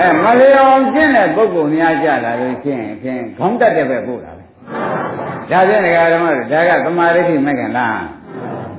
[0.00, 4.44] အဲမလျော်အောင်ရှင်းတဲ့ပုဂ္ဂိုလ်များကြလာလို့ရှင်းဖြင့်ခေါင်းတက်တဲ့ပဲပို့တာပဲ
[5.50, 8.00] ဒါဖြင့်ဒကာဓမ္မတို့ဒါကသမာဓိရှိမဲ့ခင်လား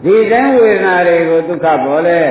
[0.04, 2.22] ဒီတိုင်းဝေဒနာတွေကိုဒုက္ခပေါ်လဲ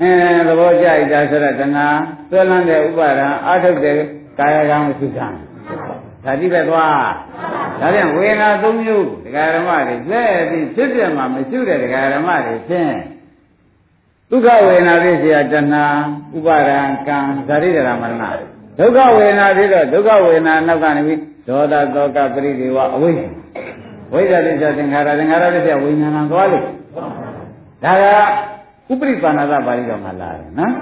[0.00, 0.10] အဲ
[0.48, 1.86] သဘောကျဣတာဆိုတော့တဏှာ
[2.30, 3.96] သွဲလန်းတဲ့ဥပါဒံအာထုတ်တဲ့
[4.38, 5.28] ကာယကံသုခံ
[6.24, 6.94] ဒါတိပဲသွား
[7.80, 12.94] ဒါပြန်ဝေဒနာသုံးမျိုးဒကာဓမ္မတွေလက်ပြီးဖြစ်ပြမှာမရှိတဲ့ဒကာဓမ္မတွေဖြင့်
[14.30, 15.84] ဒုက္ခဝေဒနာဖြစ်เสียတဏှာ
[16.36, 18.24] ဥပါဒံကံဇာတိတရမရဏ
[18.78, 23.20] ဒုက္ခဝေဒနာဖြစ်တော့ဒုက္ခဝေဒနာနောက်ကနေပြီးဒေါသတောကပရိဒေဝအဝိဇ္ဇ
[24.12, 26.64] ဝိဇ္ဇတိစ္ဆသင်္ခါရသင်္ခါရတိစ္ဆဝိညာဏသွားလို့
[27.84, 28.04] ဒါက
[28.90, 30.72] ဥပရိပါဏာသပါဠိတော်မှာလာတယ်နော်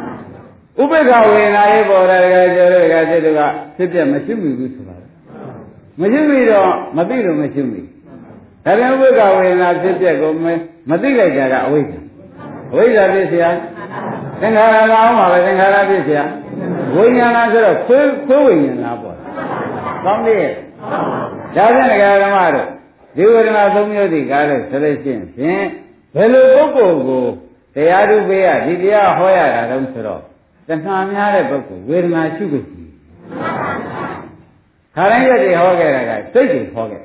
[0.81, 3.41] ဥပေက္ခဝေဒနာရေးပေါ်တဲ့ကကျော်တဲ့ကစိတ်က
[3.77, 4.97] ဖြစ်ပြမရှိဘူးဆိုတာ
[6.01, 7.83] မရှိပြီတော့မသိလို့မရှိပြီ
[8.64, 10.33] ဒါပြန်ဥပ္ပကဝေဒနာဖြစ်ပြက်ကို
[10.91, 12.01] မသိလိုက်တာကအဝိဇ္ဇာ
[12.73, 13.47] အဝိဇ္ဇာဖြစ်เสีย
[14.41, 16.21] သင်္ခါရကောင်းပါပဲသင်္ခါရဖြစ်เสีย
[16.95, 19.16] ဝိညာဏဆိုတော့ခွေးခွေးဝိညာဏပေါ့
[20.05, 20.37] ကောင်းပြီ
[21.57, 22.68] ဒါဖြင့်ဒကာဓမ္မတို့
[23.16, 25.64] ဒီဝေဒနာသုံးမျိုးဒီကားလို့ဆိုလို့ရှိရင်ဖြင့်
[26.14, 27.25] ဘယ်လိုပုဂ္ဂိုလ်ကို
[27.75, 30.21] တရားဓုပေးရဒီတရားဟောရတာတုံးဆိုတော့
[30.68, 32.85] တဏှာများတဲ့ပုဂ္ဂိုလ်ဝေဒနာရှုခွင့်ရှိ
[34.95, 37.03] ခါတိုင်းရက်တွေဟောခဲ့တာကစိတ်တွေဟောခဲ့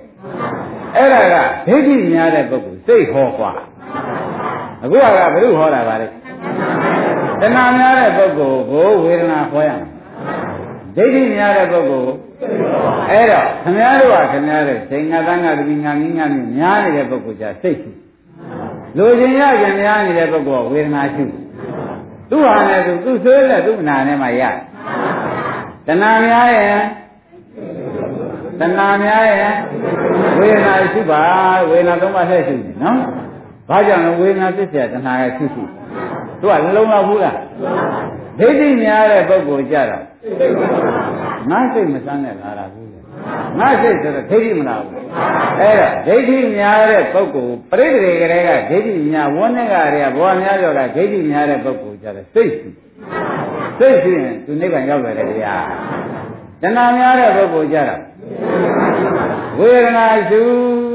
[0.96, 1.36] အဲ့ဒါက
[1.68, 3.54] ဒိဋ္ဌိများတဲ့ပုဂ္ဂိုလ်စိတ်ဟောกว่า
[4.84, 6.08] အခုကဘယ်လိုဟောတာပါလဲ
[7.42, 9.88] တဏှာများတဲ့ပုဂ္ဂိုလ်ကိုဝေဒနာဟောရမယ်
[10.96, 12.14] ဒိဋ္ဌိများတဲ့ပုဂ္ဂိုလ်
[13.12, 17.92] အဲ့တော့ခမည်းတော်ကခမည်းတော်စိတ်ငါတန်းကတတိငါငင်းငါမြများနေတဲ့ပုဂ္ဂိုလ်じゃစိတ်ရှိ
[18.98, 21.24] လိုချင်ရကြံများနေတဲ့ပုဂ္ဂိုလ်ဝေဒနာရှိ
[22.30, 24.44] သူ့ဟာနဲ့သူသူ့ဆွေးနဲ့သူ့နာနဲ့မှရ
[25.88, 26.80] တဏှာများရဲ့
[28.60, 29.54] တဏှာများရဲ့
[30.38, 31.22] ဝေဒနာရှိပါ
[31.70, 33.00] ဝေဒနာသုံးပါးဆက်ရှိနေနော်
[33.70, 35.64] ဘာကြောင့်လဲဝေဒနာဖြစ်เสียတဏှာရဲ့ရှိရှိ
[36.40, 37.38] သူကလုံးလောက်ဘူးလား
[38.40, 40.04] ဒိဋ္ဌိများတဲ့ပုဂ္ဂိုလ်ကြတော့
[41.50, 42.88] ငါစိတ်မစမ်းနဲ့လာတာဘူး
[43.59, 45.01] ငါစိတ်ဆိုတော့ဒိဋ္ဌိမလားဘူး
[45.61, 52.69] အဲ့တော့ဒိဋ္ဌိများတဲ့ပုဂ္ဂိုလ်ပရိသေတွေကလေးကဒိဋ္ဌိများဝန်းနဲ့ကတွေကဘောများကြောကဒိဋ္ဌိများတဲ့ပုဂ္ဂိုလ်ကြတယ်စိတ်ရှိ
[53.79, 55.57] စိတ်ရှိရင်သူနိဗ္ဗာန်ရောက်တယ်ဗျာ
[56.63, 58.01] တဏှာများတဲ့ပုဂ္ဂိုလ်ကြတော့
[59.59, 60.43] ဝေဒနာရှု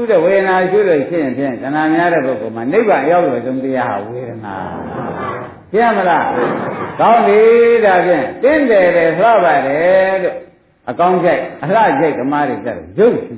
[0.08, 4.56] တဲ့ဝေဒနာရှုလို့ရှိရင်ဖြင့်တဏှာများတဲ့ပုဂ္ဂိုလ်မှာနိဗ္ဗာန်ရောက်လို့သုံးတရားဟာဝေဒနာ
[5.72, 6.28] ရှင်းမလား
[7.00, 7.40] ကောင်းပြီ
[7.84, 10.36] ဒါဖြင့်တင်းတယ်တယ်လှပါတယ်လို့
[10.90, 13.36] အကောင်းကြိုက်အလှကြိုက်ဓမ္မတွေကြတယ်ရုပ်ရှိ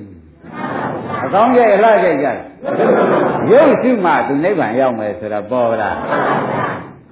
[1.24, 2.38] အကောင်းကြိုက်အလှကြိုက်ကြတယ်
[3.51, 5.96] ရုပ်ရှိမှသူနိဗ္ဗာန်ရောက်မယ်ဆိုတာပေါ်လား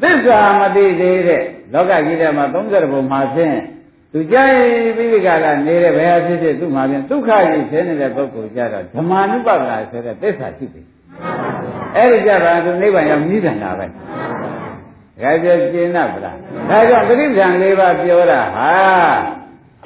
[0.02, 3.56] သစ္စာမသိသေးတဲ့လောကကြီးထဲမှာ30ဘုံမှာဖြင့်
[4.12, 4.54] သူကြိုက်
[4.96, 10.82] ပြီးဒီကလာနေတဲ့ဘယ်ဟာဖြစ်ဖြစ်သူ့မှာပြန်ဒုက္ခကြီးဆင်းနေတဲ့ပုဂ္ဂိုလ်ကြတော့ဓမ္မနုပဒနာဆိုတဲ့သစ္စာရှိပြီ
[11.96, 13.86] အဲ့ဒီကြတာသူနိဗ္ဗာန်ရောက်ပြီးတယ်တာပဲ
[15.22, 16.36] ဒါကြကျင်း납ဗလား
[16.70, 18.70] ဒါကြောင့်ပရိစ္ဆန်၄ပါးပြောတာဟာ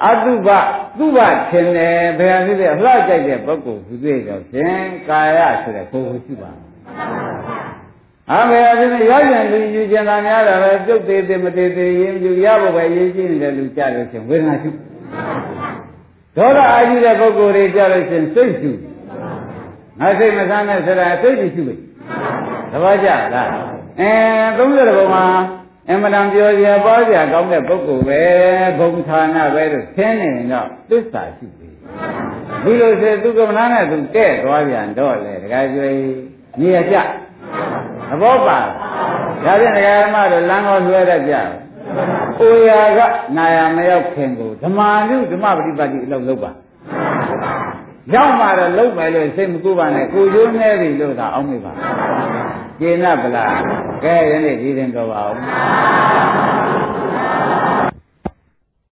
[0.05, 0.49] အတုပ
[0.97, 6.51] သူ့ဘထင်တယ်ဘယ်ဟာဖြစ်ဖြစ်အလှကြိုက်တဲ့ပုဂ္ဂိုလ်သူတွေ့တော့ဖြင့်ကာယဆိုတဲ့ကိုယ်ကိုရှိပါ
[8.31, 14.69] အမေအပြင်ရကြံလူယူကျင်တာများတာပဲပြုတ်သေးသေးမသေးသေးရင်ယူရဖို့ပဲရေးကြည့်နေတဲ့လူကြလို့ရှင်ဝေဒနာရှု
[16.37, 18.71] ဒေါသအာကြီးတဲ့ပုဂ္ဂိုလ်တွေကြလို့ရှင်စိတ်ရှု
[19.99, 21.75] ငါစိတ်မဆန်းတဲ့ဆိုတာစိတ်ရှုပဲ
[22.71, 23.49] သဘောကျလား
[23.99, 24.11] အဲ
[24.57, 25.25] 30ဘုံမှာ
[25.93, 28.21] အမှန်တန်ပြောစရာပေါ်စရာကောင်းတဲ့ပုဂ္ဂိုလ်ပဲ
[28.79, 31.69] ဘုံဌာနပဲလို့သင်နေရင်တော့သစ္စာရှိပြီ
[32.63, 35.99] ဒီလိုဆိုသူကမနာနဲ့သူတဲ့သွားပြန်တော့လေတခါကျွေး
[36.59, 36.95] နေရကြ
[38.09, 38.59] သဘောပါ
[39.45, 41.35] ဒါဖြင့်ဒကာဓမ္မတို့လမ်းတော်လွှဲတတ်ကြ။
[42.39, 42.99] အိုရာက
[43.37, 46.51] နာယမရောက်ခင်ကိုဓမ္မာနုဓမ္မပฏิပတ်တိအလုပ်လုပ်ပါ။
[48.15, 51.71] ရောက်မှတော့လုပ်မယ်လို့စိတ်မကူပါနဲ့ကိုရိုးနေပြီလို့သာအောင်းမိပါ။
[52.83, 53.55] ကျေနပ်ပလား
[54.03, 55.37] ကဲယနေ့ဒီရင်တော်ပါအောင်